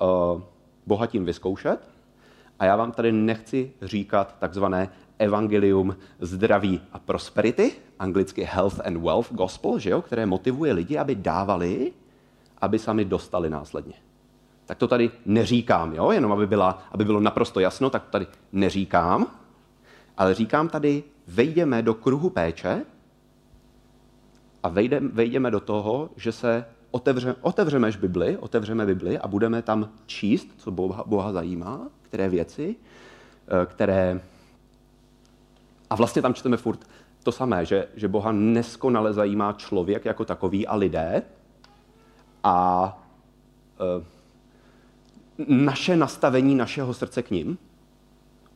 uh, 0.00 0.42
bohatím 0.88 1.24
vyzkoušet, 1.24 1.80
a 2.58 2.64
já 2.64 2.76
vám 2.76 2.92
tady 2.92 3.12
nechci 3.12 3.72
říkat 3.82 4.36
takzvané 4.38 4.88
evangelium 5.18 5.96
zdraví 6.20 6.80
a 6.92 6.98
prosperity, 6.98 7.72
anglicky 7.98 8.42
health 8.42 8.80
and 8.86 8.96
wealth 8.96 9.32
gospel, 9.32 9.78
že 9.78 9.90
jo, 9.90 10.02
které 10.02 10.26
motivuje 10.26 10.72
lidi, 10.72 10.98
aby 10.98 11.14
dávali, 11.14 11.92
aby 12.60 12.78
sami 12.78 13.04
dostali 13.04 13.50
následně. 13.50 13.94
Tak 14.66 14.78
to 14.78 14.88
tady 14.88 15.10
neříkám, 15.26 15.94
jo? 15.94 16.10
jenom 16.10 16.32
aby, 16.32 16.46
byla, 16.46 16.82
aby 16.92 17.04
bylo 17.04 17.20
naprosto 17.20 17.60
jasno, 17.60 17.90
tak 17.90 18.04
to 18.04 18.10
tady 18.10 18.26
neříkám, 18.52 19.26
Ale 20.18 20.34
říkám 20.34 20.68
tady, 20.68 21.04
vejdeme 21.26 21.82
do 21.82 21.94
kruhu 21.94 22.30
péče 22.30 22.84
a 24.62 24.68
vejdeme, 24.68 25.08
vejdeme 25.08 25.50
do 25.50 25.60
toho, 25.60 26.10
že 26.16 26.32
se 26.32 26.64
otevře, 26.90 27.34
otevřeme 27.40 27.90
Bibli, 28.00 28.36
otevřeme 28.36 28.86
Bibli 28.86 29.18
a 29.18 29.28
budeme 29.28 29.62
tam 29.62 29.88
číst, 30.06 30.48
co 30.56 30.70
Boha, 30.70 31.04
Boha 31.06 31.32
zajímá, 31.32 31.88
které 32.02 32.28
věci, 32.28 32.76
eh, 33.48 33.66
které... 33.66 34.20
A 35.90 35.94
vlastně 35.94 36.22
tam 36.22 36.34
čteme 36.34 36.56
furt 36.56 36.80
to 37.22 37.32
samé, 37.32 37.64
že, 37.64 37.88
že 37.94 38.08
Boha 38.08 38.32
neskonale 38.32 39.12
zajímá 39.12 39.52
člověk 39.52 40.04
jako 40.04 40.24
takový 40.24 40.66
a 40.66 40.74
lidé 40.76 41.22
a 42.44 42.56
e, 43.80 44.04
naše 45.48 45.96
nastavení 45.96 46.54
našeho 46.54 46.94
srdce 46.94 47.22
k 47.22 47.30
ním, 47.30 47.58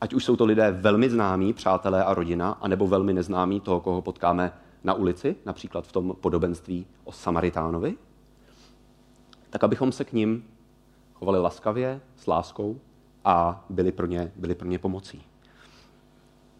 ať 0.00 0.14
už 0.14 0.24
jsou 0.24 0.36
to 0.36 0.44
lidé 0.44 0.70
velmi 0.70 1.10
známí, 1.10 1.52
přátelé 1.52 2.04
a 2.04 2.14
rodina, 2.14 2.58
anebo 2.60 2.86
velmi 2.86 3.12
neznámí 3.12 3.60
toho, 3.60 3.80
koho 3.80 4.02
potkáme 4.02 4.52
na 4.84 4.94
ulici, 4.94 5.36
například 5.46 5.86
v 5.86 5.92
tom 5.92 6.14
podobenství 6.20 6.86
o 7.04 7.12
Samaritánovi, 7.12 7.96
tak 9.52 9.64
abychom 9.64 9.92
se 9.92 10.04
k 10.04 10.12
ním 10.12 10.44
chovali 11.14 11.38
laskavě, 11.38 12.00
s 12.16 12.26
láskou 12.26 12.80
a 13.24 13.64
byli 13.68 13.92
pro 13.92 14.06
ně, 14.06 14.32
byli 14.36 14.54
pro 14.54 14.68
ně 14.68 14.78
pomocí. 14.78 15.22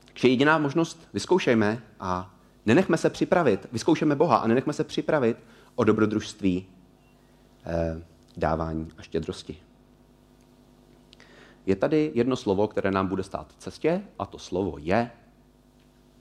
Takže 0.05 0.28
jediná 0.28 0.59
možnost, 0.59 1.09
vyzkoušejme 1.12 1.83
a 2.00 2.35
nenechme 2.66 2.96
se 2.96 3.11
připravit, 3.11 3.66
vyzkoušeme 3.72 4.16
Boha 4.16 4.37
a 4.37 4.46
nenechme 4.46 4.72
se 4.72 4.85
připravit 4.85 5.37
o 5.74 5.85
dobrodružství 5.85 6.66
eh, 7.64 8.02
dávání 8.37 8.88
a 8.98 9.02
štědrosti. 9.02 9.57
Je 11.66 11.76
tady 11.76 12.11
jedno 12.14 12.37
slovo, 12.37 12.68
které 12.68 12.90
nám 12.90 13.07
bude 13.07 13.22
stát 13.22 13.52
v 13.52 13.57
cestě, 13.57 14.02
a 14.18 14.26
to 14.26 14.38
slovo 14.38 14.78
je 14.78 15.11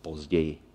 později. 0.01 0.70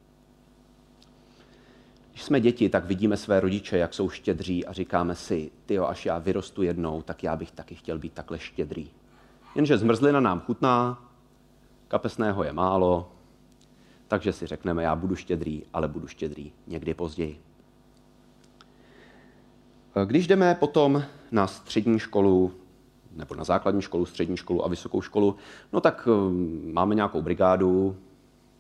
Když 2.17 2.25
jsme 2.25 2.41
děti, 2.41 2.69
tak 2.69 2.85
vidíme 2.85 3.17
své 3.17 3.41
rodiče, 3.41 3.79
jak 3.79 3.95
jsou 3.95 4.09
štědří 4.09 4.67
a 4.67 4.73
říkáme 4.73 5.15
si, 5.15 5.51
tyjo, 5.67 5.87
až 5.87 6.07
já 6.07 6.19
vyrostu 6.19 6.63
jednou, 6.63 7.03
tak 7.03 7.23
já 7.23 7.37
bych 7.37 7.51
taky 7.51 7.75
chtěl 7.75 7.99
být 7.99 8.13
takhle 8.13 8.39
štědrý. 8.39 8.91
Jenže 9.55 9.79
zmrzlina 9.79 10.21
nám 10.21 10.41
chutná, 10.41 11.05
kapesného 11.89 12.45
je 12.45 12.53
málo, 12.53 13.13
takže 14.09 14.33
si 14.33 14.47
řekneme, 14.47 14.83
já 14.83 14.97
budu 14.97 15.17
štědrý, 15.17 15.63
ale 15.73 15.89
budu 15.89 16.07
štědrý 16.07 16.53
někdy 16.67 16.95
později. 16.95 17.41
Když 20.05 20.27
jdeme 20.27 20.55
potom 20.55 21.03
na 21.33 21.47
střední 21.47 21.99
školu, 21.99 22.53
nebo 23.13 23.35
na 23.35 23.45
základní 23.45 23.83
školu, 23.83 24.07
střední 24.07 24.37
školu 24.37 24.65
a 24.65 24.69
vysokou 24.69 25.03
školu, 25.03 25.37
no 25.73 25.81
tak 25.81 26.07
um, 26.07 26.73
máme 26.73 26.95
nějakou 26.95 27.23
brigádu, 27.23 27.97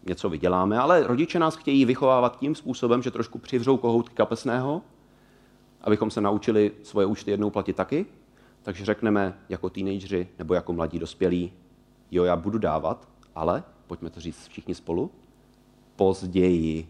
něco 0.07 0.29
vyděláme, 0.29 0.79
ale 0.79 1.07
rodiče 1.07 1.38
nás 1.38 1.57
chtějí 1.57 1.85
vychovávat 1.85 2.38
tím 2.38 2.55
způsobem, 2.55 3.03
že 3.03 3.11
trošku 3.11 3.38
přivřou 3.38 3.77
kohoutky 3.77 4.14
kapesného, 4.14 4.83
abychom 5.81 6.11
se 6.11 6.21
naučili 6.21 6.73
svoje 6.83 7.07
účty 7.07 7.31
jednou 7.31 7.51
platit 7.51 7.77
taky. 7.77 8.07
Takže 8.62 8.85
řekneme 8.85 9.38
jako 9.49 9.71
teenageři 9.71 10.29
nebo 10.38 10.55
jako 10.55 10.73
mladí 10.73 10.99
dospělí, 10.99 11.53
jo, 12.11 12.25
já 12.25 12.37
budu 12.37 12.59
dávat, 12.59 13.09
ale, 13.35 13.64
pojďme 13.87 14.11
to 14.11 14.21
říct 14.21 14.49
všichni 14.49 14.75
spolu, 14.75 15.11
později. 15.97 16.88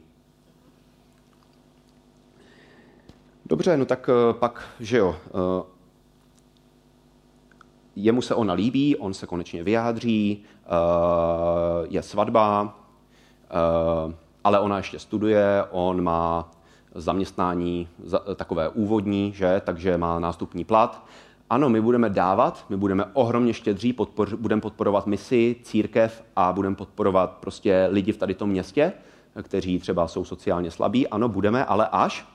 Dobře, 3.46 3.76
no 3.76 3.84
tak 3.84 4.10
eh, 4.12 4.34
pak, 4.34 4.68
že 4.80 4.98
jo, 4.98 5.16
eh, 5.26 5.64
jemu 7.96 8.22
se 8.22 8.34
ona 8.34 8.54
líbí, 8.54 8.96
on 8.96 9.14
se 9.14 9.26
konečně 9.26 9.62
vyjádří, 9.62 10.44
eh, 10.64 10.68
je 11.88 12.02
svatba, 12.02 12.78
ale 14.44 14.60
ona 14.60 14.76
ještě 14.76 14.98
studuje, 14.98 15.64
on 15.70 16.02
má 16.02 16.50
zaměstnání 16.94 17.88
takové 18.36 18.68
úvodní, 18.68 19.32
že, 19.32 19.62
takže 19.64 19.98
má 19.98 20.18
nástupní 20.18 20.64
plat. 20.64 21.06
Ano, 21.50 21.68
my 21.68 21.80
budeme 21.80 22.10
dávat, 22.10 22.64
my 22.68 22.76
budeme 22.76 23.04
ohromně 23.12 23.54
štědří, 23.54 23.92
podpor, 23.92 24.36
budeme 24.36 24.60
podporovat 24.60 25.06
misi, 25.06 25.56
církev 25.62 26.24
a 26.36 26.52
budeme 26.52 26.76
podporovat 26.76 27.30
prostě 27.30 27.88
lidi 27.90 28.12
v 28.12 28.16
tady 28.16 28.34
tom 28.34 28.50
městě, 28.50 28.92
kteří 29.42 29.78
třeba 29.78 30.08
jsou 30.08 30.24
sociálně 30.24 30.70
slabí. 30.70 31.08
Ano, 31.08 31.28
budeme, 31.28 31.64
ale 31.64 31.88
až? 31.92 32.26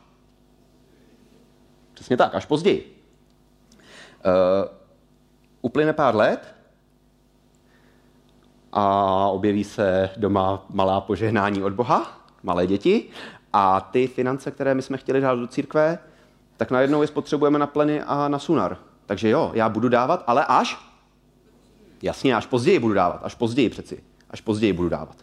Přesně 1.94 2.18
tak, 2.18 2.36
až 2.36 2.46
později. 2.46 3.04
Uh, 4.26 4.70
uplyne 5.62 5.94
pár 5.94 6.16
let 6.16 6.56
a 8.74 9.28
objeví 9.28 9.64
se 9.64 10.10
doma 10.18 10.66
malá 10.70 11.02
požehnání 11.02 11.64
od 11.64 11.74
Boha, 11.74 12.22
malé 12.44 12.68
děti 12.68 13.06
a 13.54 13.82
ty 13.82 14.08
finance, 14.08 14.52
které 14.52 14.76
my 14.76 14.82
jsme 14.82 14.98
chtěli 14.98 15.22
dát 15.22 15.40
do 15.40 15.48
církve, 15.48 16.00
tak 16.58 16.72
najednou 16.72 17.02
je 17.02 17.08
spotřebujeme 17.08 17.60
na 17.60 17.68
pleny 17.68 18.02
a 18.02 18.28
na 18.28 18.40
sunar. 18.40 18.78
Takže 19.06 19.30
jo, 19.30 19.52
já 19.54 19.70
budu 19.70 19.90
dávat, 19.90 20.24
ale 20.28 20.46
až? 20.46 20.78
Jasně, 22.02 22.36
až 22.36 22.46
později 22.46 22.80
budu 22.80 22.94
dávat, 22.94 23.20
až 23.24 23.36
později 23.36 23.70
přeci. 23.70 24.04
Až 24.30 24.42
později 24.42 24.74
budu 24.74 24.90
dávat. 24.90 25.16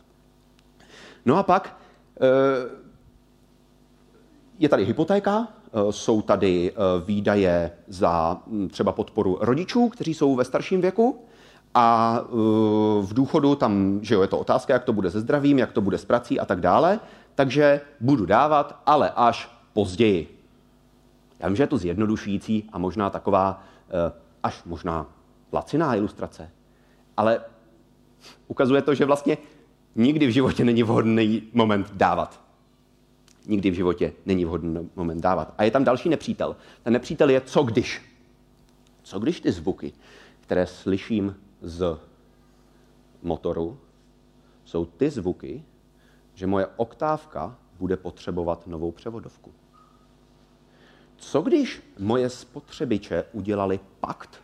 No 1.26 1.38
a 1.38 1.42
pak 1.42 1.76
eh, 2.20 2.78
je 4.58 4.68
tady 4.68 4.84
hypotéka, 4.84 5.48
eh, 5.48 5.92
jsou 5.92 6.22
tady 6.22 6.72
eh, 6.72 6.74
výdaje 7.04 7.72
za 7.88 8.42
hm, 8.46 8.68
třeba 8.68 8.92
podporu 8.92 9.38
rodičů, 9.40 9.88
kteří 9.88 10.14
jsou 10.14 10.34
ve 10.34 10.44
starším 10.44 10.80
věku, 10.80 11.24
a 11.74 12.20
v 13.00 13.14
důchodu 13.14 13.54
tam, 13.54 13.98
že 14.02 14.14
jo, 14.14 14.22
je 14.22 14.28
to 14.28 14.38
otázka, 14.38 14.72
jak 14.72 14.85
to 14.85 14.92
bude 14.92 15.11
se 15.11 15.20
zdravím, 15.20 15.59
jak 15.59 15.72
to 15.72 15.81
bude 15.81 15.98
s 15.98 16.04
prací 16.04 16.40
a 16.40 16.44
tak 16.44 16.61
dále. 16.61 17.00
Takže 17.35 17.81
budu 18.00 18.26
dávat, 18.26 18.83
ale 18.87 19.11
až 19.16 19.50
později. 19.72 20.38
Já 21.40 21.48
vím, 21.48 21.57
že 21.57 21.62
je 21.62 21.66
to 21.66 21.78
zjednodušující 21.78 22.68
a 22.72 22.78
možná 22.78 23.11
taková 23.11 23.62
Eh, 23.90 24.12
až 24.42 24.64
možná 24.64 25.07
laciná 25.52 25.94
ilustrace, 25.94 26.50
ale 27.16 27.40
ukazuje 28.48 28.83
to, 28.83 28.94
že 28.94 29.04
vlastně 29.04 29.38
nikdy 29.96 30.26
v 30.26 30.31
životě 30.31 30.64
není 30.64 30.83
vhodný 30.83 31.42
moment 31.52 31.92
dávat. 31.92 32.40
Nikdy 33.46 33.70
v 33.70 33.74
životě 33.74 34.12
není 34.26 34.44
vhodný 34.44 34.90
moment 34.96 35.20
dávat. 35.20 35.54
A 35.59 35.64
je 35.64 35.70
tam 35.70 35.85
další 35.85 36.09
nepřítel. 36.09 36.57
Ten 36.83 36.92
nepřítel 36.92 37.31
je 37.31 37.40
co 37.40 37.62
když. 37.62 38.02
Co 39.02 39.18
když 39.18 39.40
ty 39.40 39.52
zvuky, 39.52 39.92
které 40.40 40.66
slyším 40.66 41.37
z 41.62 41.99
motoru, 43.23 43.81
jsou 44.64 44.85
ty 44.85 45.11
zvuky, 45.11 45.64
že 46.35 46.47
moje 46.47 46.66
oktávka 46.77 47.59
bude 47.79 47.97
potřebovat 47.97 48.66
novou 48.66 48.92
převodovku. 48.92 49.53
Co 51.16 51.42
když 51.42 51.83
moje 51.99 52.31
spotřebiče 52.31 53.25
udělali 53.33 53.81
pakt, 54.01 54.42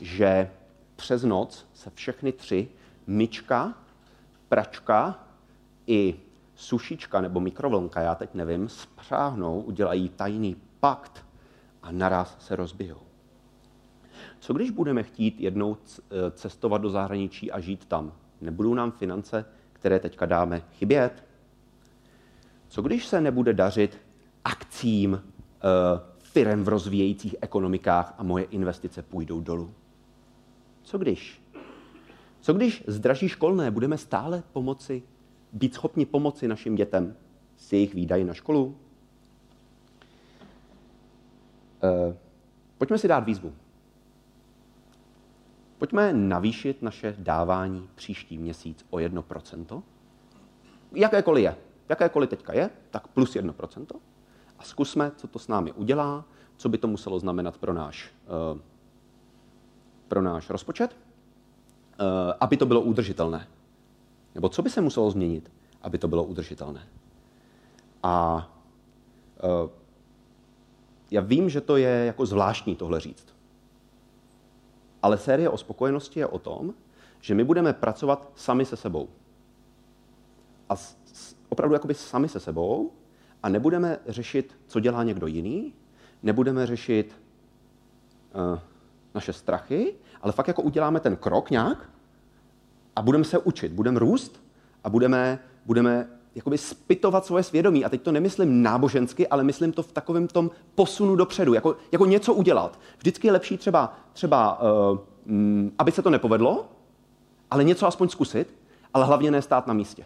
že 0.00 0.50
přes 0.96 1.22
noc 1.22 1.66
se 1.74 1.90
všechny 1.94 2.32
tři, 2.32 2.68
myčka, 3.06 3.74
pračka 4.48 5.24
i 5.86 6.20
sušička 6.54 7.20
nebo 7.20 7.40
mikrovlnka, 7.40 8.00
já 8.00 8.14
teď 8.14 8.34
nevím, 8.34 8.68
spřáhnou, 8.68 9.60
udělají 9.60 10.08
tajný 10.08 10.56
pakt 10.80 11.24
a 11.82 11.92
naraz 11.92 12.36
se 12.40 12.56
rozbijou. 12.56 13.07
Co 14.40 14.52
když 14.52 14.70
budeme 14.70 15.02
chtít 15.02 15.40
jednou 15.40 15.76
cestovat 16.32 16.82
do 16.82 16.90
zahraničí 16.90 17.52
a 17.52 17.60
žít 17.60 17.84
tam? 17.84 18.12
Nebudou 18.40 18.74
nám 18.74 18.92
finance, 18.92 19.44
které 19.72 19.98
teďka 19.98 20.26
dáme, 20.26 20.62
chybět? 20.72 21.24
Co 22.68 22.82
když 22.82 23.06
se 23.06 23.20
nebude 23.20 23.52
dařit 23.52 23.98
akcím 24.44 25.22
Eh, 25.58 26.00
firem 26.18 26.64
v 26.64 26.68
rozvíjejících 26.68 27.36
ekonomikách 27.40 28.14
a 28.18 28.22
moje 28.22 28.44
investice 28.44 29.02
půjdou 29.02 29.40
dolů. 29.40 29.70
Co 30.82 30.98
když? 30.98 31.42
Co 32.40 32.54
když 32.54 32.84
zdraží 32.86 33.28
školné 33.28 33.70
budeme 33.70 33.98
stále 33.98 34.42
pomoci, 34.52 35.02
být 35.52 35.74
schopni 35.74 36.06
pomoci 36.06 36.48
našim 36.48 36.74
dětem 36.74 37.16
s 37.56 37.72
jejich 37.72 37.94
výdaji 37.94 38.24
na 38.24 38.34
školu? 38.34 38.76
E, 41.82 42.16
pojďme 42.78 42.98
si 42.98 43.08
dát 43.08 43.20
výzvu. 43.20 43.52
Pojďme 45.78 46.12
navýšit 46.12 46.82
naše 46.82 47.14
dávání 47.18 47.88
příští 47.94 48.38
měsíc 48.38 48.86
o 48.90 48.96
1%. 48.96 49.82
Jakékoliv 50.92 51.44
je. 51.44 51.56
Jakékoliv 51.88 52.30
teďka 52.30 52.52
je, 52.52 52.70
tak 52.90 53.08
plus 53.08 53.34
1% 53.34 53.86
a 54.58 54.62
zkusme, 54.62 55.12
co 55.16 55.26
to 55.26 55.38
s 55.38 55.48
námi 55.48 55.72
udělá, 55.72 56.24
co 56.56 56.68
by 56.68 56.78
to 56.78 56.88
muselo 56.88 57.18
znamenat 57.18 57.58
pro 57.58 57.72
náš, 57.72 58.12
uh, 58.52 58.60
pro 60.08 60.22
náš 60.22 60.50
rozpočet, 60.50 60.96
uh, 60.96 62.06
aby 62.40 62.56
to 62.56 62.66
bylo 62.66 62.80
udržitelné. 62.80 63.48
Nebo 64.34 64.48
co 64.48 64.62
by 64.62 64.70
se 64.70 64.80
muselo 64.80 65.10
změnit, 65.10 65.52
aby 65.82 65.98
to 65.98 66.08
bylo 66.08 66.24
udržitelné. 66.24 66.88
A 68.02 68.48
uh, 69.62 69.70
já 71.10 71.20
vím, 71.20 71.48
že 71.48 71.60
to 71.60 71.76
je 71.76 71.88
jako 71.88 72.26
zvláštní 72.26 72.76
tohle 72.76 73.00
říct. 73.00 73.37
Ale 75.02 75.18
série 75.18 75.48
o 75.48 75.56
spokojenosti 75.56 76.20
je 76.20 76.26
o 76.26 76.38
tom, 76.38 76.74
že 77.20 77.34
my 77.34 77.44
budeme 77.44 77.72
pracovat 77.72 78.32
sami 78.34 78.64
se 78.64 78.76
sebou. 78.76 79.08
a 80.68 80.76
s, 80.76 80.96
s, 81.12 81.36
opravdu 81.48 81.74
jakoby 81.74 81.94
sami 81.94 82.28
se 82.28 82.40
sebou 82.40 82.92
a 83.42 83.48
nebudeme 83.48 83.98
řešit, 84.06 84.54
co 84.66 84.80
dělá 84.80 85.04
někdo 85.04 85.26
jiný, 85.26 85.74
nebudeme 86.22 86.66
řešit 86.66 87.14
uh, 88.34 88.58
naše 89.14 89.32
strachy, 89.32 89.94
ale 90.22 90.32
fakt 90.32 90.48
jako 90.48 90.62
uděláme 90.62 91.00
ten 91.00 91.16
krok 91.16 91.50
nějak 91.50 91.90
a 92.96 93.02
budeme 93.02 93.24
se 93.24 93.38
učit, 93.38 93.72
budeme 93.72 93.98
růst 93.98 94.42
a 94.84 94.90
budeme, 94.90 95.38
budeme 95.66 96.17
jakoby 96.34 96.58
spitovat 96.58 97.26
svoje 97.26 97.42
svědomí. 97.42 97.84
A 97.84 97.88
teď 97.88 98.02
to 98.02 98.12
nemyslím 98.12 98.62
nábožensky, 98.62 99.28
ale 99.28 99.44
myslím 99.44 99.72
to 99.72 99.82
v 99.82 99.92
takovém 99.92 100.28
tom 100.28 100.50
posunu 100.74 101.16
dopředu, 101.16 101.54
jako, 101.54 101.76
jako 101.92 102.06
něco 102.06 102.34
udělat. 102.34 102.80
Vždycky 102.98 103.28
je 103.28 103.32
lepší 103.32 103.56
třeba, 103.56 103.96
třeba 104.12 104.60
uh, 104.92 104.98
aby 105.78 105.92
se 105.92 106.02
to 106.02 106.10
nepovedlo, 106.10 106.68
ale 107.50 107.64
něco 107.64 107.86
aspoň 107.86 108.08
zkusit, 108.08 108.54
ale 108.94 109.04
hlavně 109.04 109.30
ne 109.30 109.42
stát 109.42 109.66
na 109.66 109.74
místě. 109.74 110.04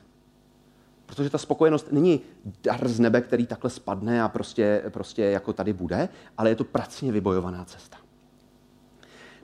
Protože 1.06 1.30
ta 1.30 1.38
spokojenost 1.38 1.92
není 1.92 2.20
dar 2.62 2.88
z 2.88 3.00
nebe, 3.00 3.20
který 3.20 3.46
takhle 3.46 3.70
spadne 3.70 4.22
a 4.22 4.28
prostě, 4.28 4.82
prostě 4.88 5.22
jako 5.22 5.52
tady 5.52 5.72
bude, 5.72 6.08
ale 6.38 6.50
je 6.50 6.56
to 6.56 6.64
pracně 6.64 7.12
vybojovaná 7.12 7.64
cesta. 7.64 7.96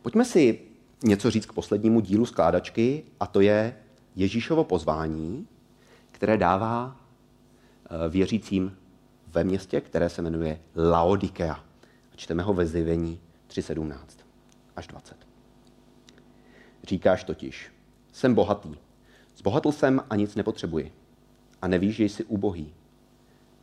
Pojďme 0.03 0.25
si 0.25 0.61
něco 1.05 1.31
říct 1.31 1.47
k 1.47 1.53
poslednímu 1.53 2.01
dílu 2.01 2.27
skládačky, 2.27 3.05
a 3.21 3.27
to 3.27 3.41
je 3.41 3.77
Ježíšovo 4.17 4.65
pozvání, 4.65 5.47
které 6.19 6.37
dává 6.37 6.97
eh, 6.97 8.09
věřícím 8.09 8.77
ve 9.27 9.45
městě, 9.45 9.81
které 9.81 10.09
se 10.09 10.23
jmenuje 10.23 10.61
Laodikea. 10.77 11.65
Čteme 12.17 12.43
ho 12.43 12.55
ve 12.55 12.67
zjevení 12.67 13.21
3.17 13.49 13.97
až 14.77 14.87
20. 14.87 15.17
Říkáš 16.85 17.25
totiž, 17.25 17.73
jsem 18.13 18.35
bohatý, 18.35 18.75
zbohatl 19.37 19.73
jsem 19.73 20.03
a 20.11 20.17
nic 20.17 20.35
nepotřebuji. 20.35 20.93
A 21.63 21.69
nevíš, 21.69 21.97
že 21.97 22.05
jsi 22.05 22.25
ubohý, 22.25 22.75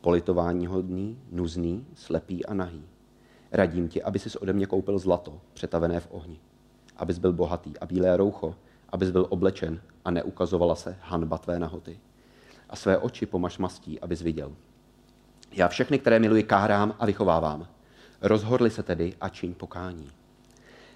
politování 0.00 0.66
hodný, 0.66 1.18
nuzný, 1.30 1.86
slepý 1.94 2.46
a 2.46 2.54
nahý. 2.54 2.84
Radím 3.52 3.88
ti, 3.88 4.02
aby 4.02 4.18
si 4.18 4.38
ode 4.38 4.52
mě 4.52 4.66
koupil 4.66 4.98
zlato, 4.98 5.40
přetavené 5.54 6.00
v 6.00 6.08
ohni. 6.10 6.40
Abys 6.96 7.18
byl 7.18 7.32
bohatý 7.32 7.78
a 7.78 7.86
bílé 7.86 8.16
roucho, 8.16 8.54
abys 8.88 9.10
byl 9.10 9.26
oblečen 9.28 9.80
a 10.04 10.10
neukazovala 10.10 10.74
se 10.74 10.96
hanba 11.00 11.38
tvé 11.38 11.58
nahoty 11.58 12.00
a 12.70 12.76
své 12.76 12.98
oči 12.98 13.26
pomaž 13.26 13.58
mastí, 13.58 14.00
abys 14.00 14.22
viděl. 14.22 14.52
Já 15.52 15.68
všechny, 15.68 15.98
které 15.98 16.18
miluji, 16.18 16.42
kárám 16.42 16.94
a 16.98 17.06
vychovávám. 17.06 17.66
Rozhodli 18.20 18.70
se 18.70 18.82
tedy 18.82 19.14
a 19.20 19.28
čiň 19.28 19.54
pokání. 19.54 20.10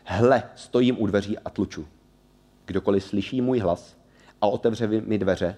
Hle, 0.04 0.42
stojím 0.56 1.02
u 1.02 1.06
dveří 1.06 1.38
a 1.38 1.50
tluču. 1.50 1.88
Kdokoliv 2.66 3.04
slyší 3.04 3.40
můj 3.40 3.58
hlas 3.58 3.96
a 4.40 4.46
otevře 4.46 4.86
mi 4.88 5.18
dveře, 5.18 5.56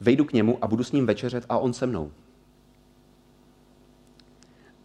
vejdu 0.00 0.24
k 0.24 0.32
němu 0.32 0.58
a 0.64 0.66
budu 0.68 0.84
s 0.84 0.92
ním 0.92 1.06
večeřet 1.06 1.46
a 1.48 1.58
on 1.58 1.72
se 1.72 1.86
mnou. 1.86 2.12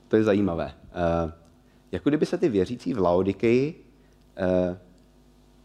To 0.07 0.15
je 0.15 0.23
zajímavé. 0.23 0.65
Uh, 0.65 1.31
jako 1.91 2.09
kdyby 2.09 2.25
se 2.25 2.37
ty 2.37 2.49
věřící 2.49 2.93
v 2.93 2.99
Laodikeji 2.99 3.85
uh, 4.69 4.77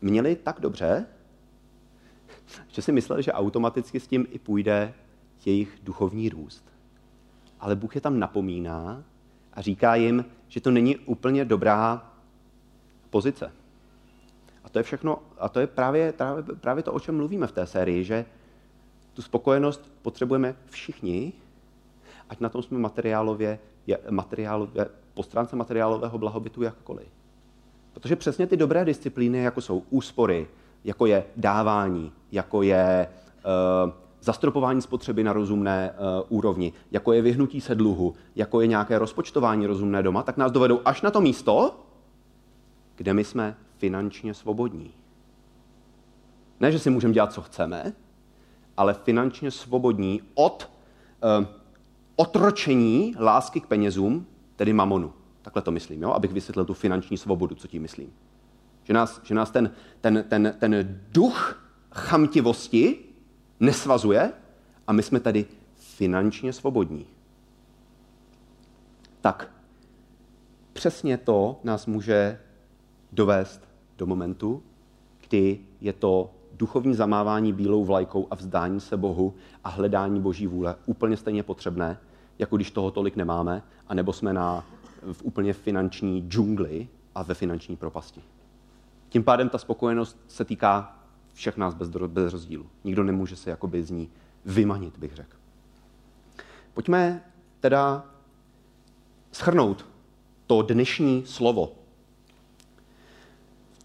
měli 0.01 0.37
tak 0.37 0.61
dobře, 0.61 1.07
že 2.69 2.83
si 2.83 2.93
mysleli, 2.93 3.23
že 3.23 3.33
automaticky 3.33 4.01
s 4.01 4.07
tím 4.07 4.27
i 4.31 4.39
půjde 4.39 4.95
jejich 5.45 5.79
duchovní 5.83 6.29
růst. 6.29 6.65
Ale 7.61 7.77
Bůh 7.77 7.95
je 7.95 8.01
tam 8.01 8.19
napomíná 8.19 9.05
a 9.53 9.61
říká 9.61 9.95
jim, 9.95 10.25
že 10.49 10.61
to 10.61 10.71
není 10.71 10.97
úplně 10.97 11.45
dobrá 11.45 12.13
pozice. 13.11 13.53
A 14.65 14.69
to 14.69 14.79
je 14.79 14.83
všechno, 14.83 15.19
a 15.39 15.49
to 15.49 15.61
je 15.61 15.67
právě, 15.67 16.13
právě, 16.13 16.43
právě 16.43 16.83
to, 16.83 16.93
o 16.93 17.01
čem 17.01 17.17
mluvíme 17.17 17.47
v 17.47 17.53
té 17.53 17.67
sérii, 17.67 18.05
že 18.05 18.25
tu 19.15 19.23
spokojenost 19.23 19.93
potřebujeme 20.03 20.57
všichni, 20.71 21.33
ať 22.29 22.41
na 22.41 22.49
tom 22.49 22.63
jsme 22.63 22.79
materiálově, 22.79 23.59
materiálově 24.11 24.87
po 25.15 25.23
stránce 25.23 25.57
materiálového 25.57 26.19
blahobytu 26.19 26.63
jakkoliv. 26.63 27.09
Protože 27.93 28.17
přesně 28.17 28.47
ty 28.47 28.57
dobré 28.57 28.85
disciplíny, 28.85 29.39
jako 29.39 29.61
jsou 29.61 29.83
úspory, 29.91 30.49
jako 30.85 31.07
je 31.07 31.25
dávání, 31.37 32.13
jako 32.33 32.63
je 32.63 33.09
uh, 33.87 33.93
zastropování 34.21 34.83
spotřeby 34.83 35.25
na 35.25 35.33
rozumné 35.33 35.91
uh, 35.91 36.37
úrovni, 36.39 36.73
jako 36.91 37.13
je 37.13 37.23
vyhnutí 37.23 37.61
se 37.61 37.75
dluhu, 37.75 38.15
jako 38.37 38.61
je 38.61 38.67
nějaké 38.67 38.99
rozpočtování 38.99 39.67
rozumné 39.67 40.03
doma, 40.03 40.23
tak 40.23 40.37
nás 40.37 40.53
dovedou 40.53 40.81
až 40.85 41.03
na 41.03 41.11
to 41.11 41.21
místo, 41.21 41.81
kde 42.97 43.15
my 43.15 43.25
jsme 43.25 43.57
finančně 43.79 44.35
svobodní. 44.35 44.91
Ne, 46.61 46.73
že 46.73 46.79
si 46.79 46.91
můžeme 46.91 47.15
dělat, 47.15 47.33
co 47.33 47.43
chceme, 47.43 47.93
ale 48.77 48.95
finančně 48.95 49.51
svobodní 49.51 50.23
od 50.35 50.71
uh, 51.41 51.47
otročení 52.17 53.15
lásky 53.19 53.61
k 53.61 53.67
penězům, 53.67 54.27
tedy 54.57 54.73
mamonu. 54.73 55.13
Takhle 55.43 55.63
to 55.63 55.71
myslím, 55.71 56.03
jo? 56.03 56.11
abych 56.11 56.33
vysvětlil 56.33 56.65
tu 56.65 56.75
finanční 56.75 57.19
svobodu, 57.19 57.55
co 57.55 57.69
tím 57.69 57.83
myslím. 57.83 58.13
Že 58.91 58.95
nás, 58.95 59.21
že 59.25 59.35
nás 59.35 59.51
ten, 59.51 59.71
ten, 60.01 60.25
ten, 60.29 60.55
ten 60.59 61.01
duch 61.13 61.63
chamtivosti 61.93 62.99
nesvazuje 63.61 64.33
a 64.87 64.93
my 64.93 65.03
jsme 65.03 65.21
tady 65.21 65.47
finančně 65.75 66.53
svobodní. 66.53 67.07
Tak 69.21 69.51
přesně 70.73 71.19
to 71.19 71.61
nás 71.65 71.87
může 71.87 72.41
dovést 73.13 73.69
do 73.99 74.07
momentu, 74.07 74.63
kdy 75.29 75.61
je 75.81 75.93
to 75.93 76.31
duchovní 76.53 76.95
zamávání 76.95 77.53
bílou 77.53 77.85
vlajkou 77.85 78.27
a 78.31 78.35
vzdání 78.35 78.81
se 78.81 78.97
Bohu 78.97 79.35
a 79.65 79.69
hledání 79.69 80.21
Boží 80.21 80.47
vůle 80.47 80.77
úplně 80.87 81.17
stejně 81.17 81.43
potřebné, 81.43 81.99
jako 82.39 82.57
když 82.57 82.71
toho 82.71 82.91
tolik 82.91 83.17
nemáme, 83.17 83.63
anebo 83.89 84.13
jsme 84.13 84.33
na, 84.33 84.65
v 85.13 85.23
úplně 85.23 85.53
finanční 85.53 86.29
džungli 86.29 86.89
a 87.15 87.23
ve 87.23 87.35
finanční 87.35 87.77
propasti. 87.77 88.23
Tím 89.11 89.25
pádem 89.25 89.49
ta 89.49 89.59
spokojenost 89.59 90.19
se 90.29 90.45
týká 90.45 90.99
všech 91.33 91.57
nás 91.57 91.75
bez, 91.75 91.89
bez 91.89 92.33
rozdílu. 92.33 92.67
Nikdo 92.85 93.05
nemůže 93.05 93.37
se 93.37 93.51
jakoby 93.51 93.83
z 93.83 93.91
ní 93.91 94.11
vymanit, 94.45 94.99
bych 94.99 95.13
řekl. 95.13 95.37
Pojďme 96.75 97.25
teda 97.61 98.07
schrnout 99.33 99.87
to 100.47 100.63
dnešní 100.63 101.27
slovo. 101.27 101.73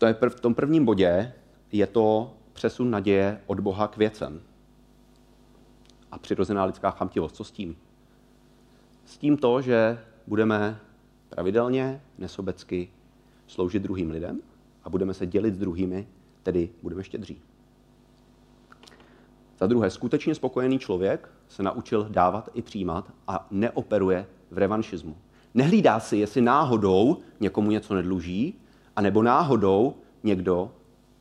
Je 0.08 0.14
prv, 0.14 0.36
v 0.36 0.40
tom 0.40 0.56
prvním 0.56 0.86
bodě 0.86 1.34
je 1.72 1.88
to 1.88 2.34
přesun 2.54 2.92
naděje 2.92 3.42
od 3.46 3.60
Boha 3.60 3.88
k 3.88 3.98
věcem. 3.98 4.42
A 6.12 6.18
přirozená 6.18 6.66
lidská 6.66 6.92
chamtivost. 6.92 7.36
Co 7.36 7.44
s 7.44 7.52
tím? 7.52 7.76
S 9.06 9.18
tím 9.18 9.38
to, 9.38 9.62
že 9.62 10.00
budeme 10.28 10.80
pravidelně, 11.30 12.02
nesobecky 12.18 12.90
sloužit 13.48 13.84
druhým 13.84 14.12
lidem, 14.12 14.42
a 14.86 14.90
budeme 14.90 15.14
se 15.14 15.26
dělit 15.26 15.56
s 15.56 15.58
druhými, 15.58 16.08
tedy 16.44 16.70
budeme 16.84 17.04
štědří. 17.04 17.42
Za 19.60 19.68
druhé, 19.68 19.90
skutečně 19.90 20.36
spokojený 20.36 20.80
člověk 20.80 21.30
se 21.48 21.64
naučil 21.64 22.08
dávat 22.10 22.50
i 22.54 22.62
přijímat 22.62 23.12
a 23.28 23.48
neoperuje 23.52 24.28
v 24.52 24.58
revanšismu. 24.58 25.18
Nehlídá 25.54 26.00
si, 26.00 26.18
jestli 26.18 26.42
náhodou 26.42 27.18
někomu 27.40 27.72
něco 27.72 27.94
nedluží, 27.94 28.60
anebo 28.96 29.24
náhodou 29.24 29.94
někdo 30.24 30.72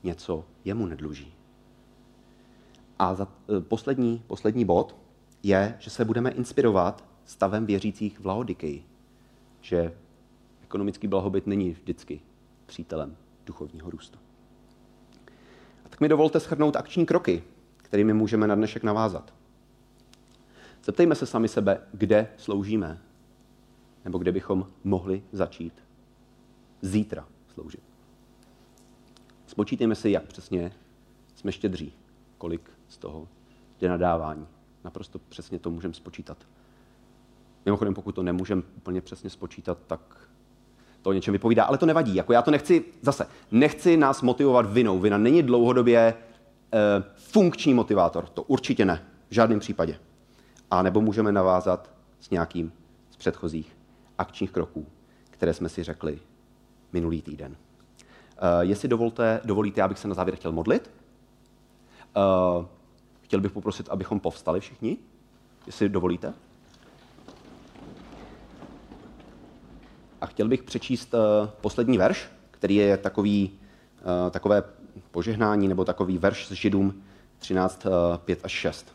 něco 0.03 0.45
jemu 0.65 0.87
nedluží. 0.87 1.35
A 2.99 3.15
za, 3.15 3.29
e, 3.59 3.61
poslední, 3.61 4.23
poslední 4.27 4.65
bod 4.65 4.97
je, 5.43 5.77
že 5.79 5.91
se 5.91 6.05
budeme 6.05 6.31
inspirovat 6.31 7.05
stavem 7.25 7.67
věřících 7.67 8.21
v 8.21 8.27
Laodikeji, 8.27 8.85
že 9.61 9.95
ekonomický 10.63 11.07
blahobyt 11.07 11.47
není 11.47 11.71
vždycky 11.71 12.21
přítelem 12.67 13.17
duchovního 13.47 13.91
růstu. 13.91 14.19
A 15.85 15.89
tak 15.89 16.01
mi 16.01 16.09
dovolte 16.09 16.39
shrnout 16.39 16.77
akční 16.77 17.07
kroky, 17.07 17.43
kterými 17.77 18.15
můžeme 18.15 18.47
na 18.47 18.55
dnešek 18.55 18.83
navázat. 18.83 19.35
Zeptejme 20.85 21.15
se 21.15 21.27
sami 21.27 21.49
sebe, 21.49 21.81
kde 21.93 22.29
sloužíme, 22.37 23.03
nebo 24.05 24.19
kde 24.19 24.33
bychom 24.33 24.67
mohli 24.85 25.23
začít 25.33 25.83
zítra 26.83 27.29
sloužit. 27.55 27.83
Spočítejme 29.47 29.95
si, 29.95 30.11
jak 30.11 30.25
přesně 30.25 30.73
jsme 31.35 31.53
štědří, 31.53 31.93
kolik 32.39 32.71
z 32.89 32.99
toho 32.99 33.29
jde 33.81 33.89
nadávání. 33.89 34.47
Naprosto 34.85 35.19
přesně 35.19 35.59
to 35.59 35.71
můžeme 35.71 35.95
spočítat. 35.95 36.47
Mimochodem, 37.65 37.95
pokud 37.95 38.15
to 38.15 38.23
nemůžeme 38.23 38.63
úplně 38.77 39.01
přesně 39.01 39.31
spočítat, 39.31 39.79
tak 39.87 40.29
to 41.05 41.11
o 41.11 41.13
něčem 41.13 41.33
vypovídá, 41.33 41.65
ale 41.65 41.79
to 41.79 41.87
nevadí. 41.87 42.15
Jako 42.15 42.33
já 42.33 42.43
to 42.43 42.51
nechci, 42.51 42.85
zase, 43.03 43.27
nechci 43.51 43.97
nás 43.97 44.23
motivovat 44.23 44.73
vinou. 44.73 44.99
Vina 44.99 45.19
není 45.19 45.43
dlouhodobě 45.43 45.99
e, 46.01 46.15
funkční 47.15 47.75
motivátor. 47.75 48.27
To 48.27 48.43
určitě 48.43 48.85
ne. 48.85 49.05
V 49.31 49.35
žádném 49.35 49.61
případě. 49.61 49.99
A 50.71 50.83
nebo 50.83 51.01
můžeme 51.01 51.33
navázat 51.33 51.91
s 52.21 52.31
nějakým 52.31 52.73
z 53.11 53.17
předchozích 53.17 53.77
akčních 54.19 54.51
kroků, 54.51 54.87
které 55.31 55.55
jsme 55.55 55.69
si 55.69 55.83
řekli 55.83 56.19
minulý 56.93 57.23
týden. 57.23 57.57
E, 57.57 58.65
jestli 58.65 58.89
dovolte, 58.89 59.41
dovolíte, 59.45 59.83
abych 59.83 59.99
se 59.99 60.09
na 60.09 60.15
závěr 60.15 60.37
chtěl 60.37 60.53
modlit. 60.53 60.91
E, 62.17 62.21
chtěl 63.21 63.41
bych 63.41 63.53
poprosit, 63.53 63.89
abychom 63.89 64.21
povstali 64.21 64.61
všichni, 64.61 64.97
jestli 65.67 65.89
dovolíte. 65.89 66.35
A 70.21 70.27
chtěl 70.27 70.49
bych 70.49 70.63
přečíst 70.63 71.15
uh, 71.15 71.49
poslední 71.61 71.99
verš, 71.99 72.29
který 72.51 72.75
je 72.75 72.97
takový, 72.97 73.51
uh, 73.51 74.31
takové 74.31 74.63
požehnání 75.11 75.69
nebo 75.69 75.85
takový 75.85 76.19
verš 76.19 76.47
s 76.47 76.53
Židům 76.53 77.03
13, 77.39 77.87
uh, 77.87 77.93
5 78.19 78.41
až 78.43 78.53
6. 78.53 78.87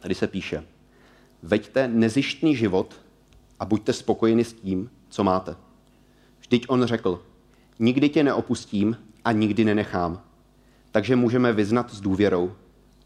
Tady 0.00 0.14
se 0.14 0.26
píše, 0.26 0.64
veďte 1.42 1.88
nezištný 1.88 2.56
život 2.56 3.00
a 3.60 3.64
buďte 3.64 3.92
spokojeni 3.92 4.44
s 4.44 4.52
tím, 4.52 4.90
co 5.08 5.24
máte. 5.24 5.56
Vždyť 6.40 6.64
on 6.68 6.84
řekl, 6.84 7.22
nikdy 7.78 8.08
tě 8.08 8.22
neopustím 8.22 8.96
a 9.24 9.32
nikdy 9.32 9.64
nenechám. 9.64 10.22
Takže 10.90 11.16
můžeme 11.16 11.52
vyznat 11.52 11.94
s 11.94 12.00
důvěrou, 12.00 12.52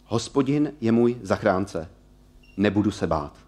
hospodin 0.05 0.73
je 0.81 0.93
můj 0.93 1.17
zachránce, 1.23 1.89
nebudu 2.57 2.91
se 2.91 3.07
bát. 3.07 3.46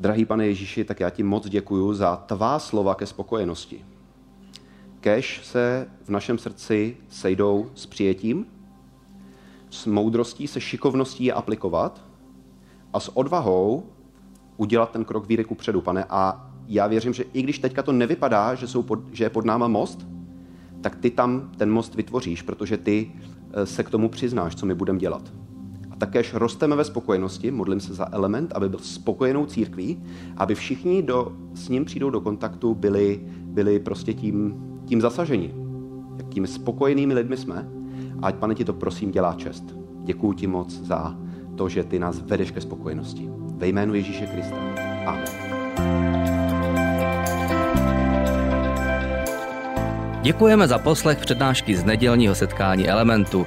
Drahý 0.00 0.24
pane 0.24 0.46
Ježíši, 0.46 0.84
tak 0.84 1.00
já 1.00 1.10
ti 1.10 1.22
moc 1.22 1.48
děkuju 1.48 1.94
za 1.94 2.16
tvá 2.16 2.58
slova 2.58 2.94
ke 2.94 3.06
spokojenosti. 3.06 3.84
Kež 5.00 5.40
se 5.44 5.88
v 6.04 6.08
našem 6.08 6.38
srdci 6.38 6.96
sejdou 7.08 7.70
s 7.74 7.86
přijetím, 7.86 8.46
s 9.70 9.86
moudrostí, 9.86 10.46
se 10.46 10.60
šikovností 10.60 11.24
je 11.24 11.32
aplikovat 11.32 12.04
a 12.92 13.00
s 13.00 13.16
odvahou 13.16 13.86
udělat 14.56 14.90
ten 14.90 15.04
krok 15.04 15.26
víry 15.26 15.44
ku 15.44 15.54
předu, 15.54 15.80
pane. 15.80 16.04
A 16.10 16.50
já 16.66 16.86
věřím, 16.86 17.12
že 17.12 17.24
i 17.32 17.42
když 17.42 17.58
teďka 17.58 17.82
to 17.82 17.92
nevypadá, 17.92 18.54
že, 18.54 18.66
jsou 18.66 18.82
pod, 18.82 18.98
že 19.12 19.24
je 19.24 19.30
pod 19.30 19.44
náma 19.44 19.68
most, 19.68 20.06
tak 20.80 20.96
ty 20.96 21.10
tam 21.10 21.50
ten 21.56 21.70
most 21.70 21.94
vytvoříš, 21.94 22.42
protože 22.42 22.76
ty 22.76 23.12
eh, 23.52 23.66
se 23.66 23.82
k 23.82 23.90
tomu 23.90 24.08
přiznáš, 24.08 24.56
co 24.56 24.66
my 24.66 24.74
budeme 24.74 24.98
dělat. 24.98 25.32
Takéž 26.00 26.34
rosteme 26.34 26.76
ve 26.76 26.84
spokojenosti, 26.84 27.50
modlím 27.50 27.80
se 27.80 27.94
za 27.94 28.08
element, 28.12 28.52
aby 28.54 28.68
byl 28.68 28.78
spokojenou 28.78 29.46
církví, 29.46 30.02
aby 30.36 30.54
všichni, 30.54 31.02
do, 31.02 31.32
s 31.54 31.68
ním 31.68 31.84
přijdou 31.84 32.10
do 32.10 32.20
kontaktu, 32.20 32.74
byli, 32.74 33.20
byli 33.42 33.78
prostě 33.78 34.14
tím, 34.14 34.54
tím 34.84 35.00
zasaženi. 35.00 35.54
Jak 36.16 36.28
tím 36.28 36.46
spokojenými 36.46 37.14
lidmi 37.14 37.36
jsme. 37.36 37.68
Ať, 38.22 38.34
pane, 38.34 38.54
ti 38.54 38.64
to 38.64 38.72
prosím 38.72 39.10
dělá 39.10 39.34
čest. 39.34 39.64
Děkuji 40.04 40.32
ti 40.32 40.46
moc 40.46 40.72
za 40.72 41.16
to, 41.56 41.68
že 41.68 41.84
ty 41.84 41.98
nás 41.98 42.20
vedeš 42.20 42.50
ke 42.50 42.60
spokojenosti. 42.60 43.28
Ve 43.56 43.68
jménu 43.68 43.94
Ježíše 43.94 44.26
Krista. 44.26 44.56
Amen. 45.06 45.50
Děkujeme 50.22 50.68
za 50.68 50.78
poslech 50.78 51.18
přednášky 51.18 51.76
z 51.76 51.84
nedělního 51.84 52.34
setkání 52.34 52.88
Elementu. 52.88 53.46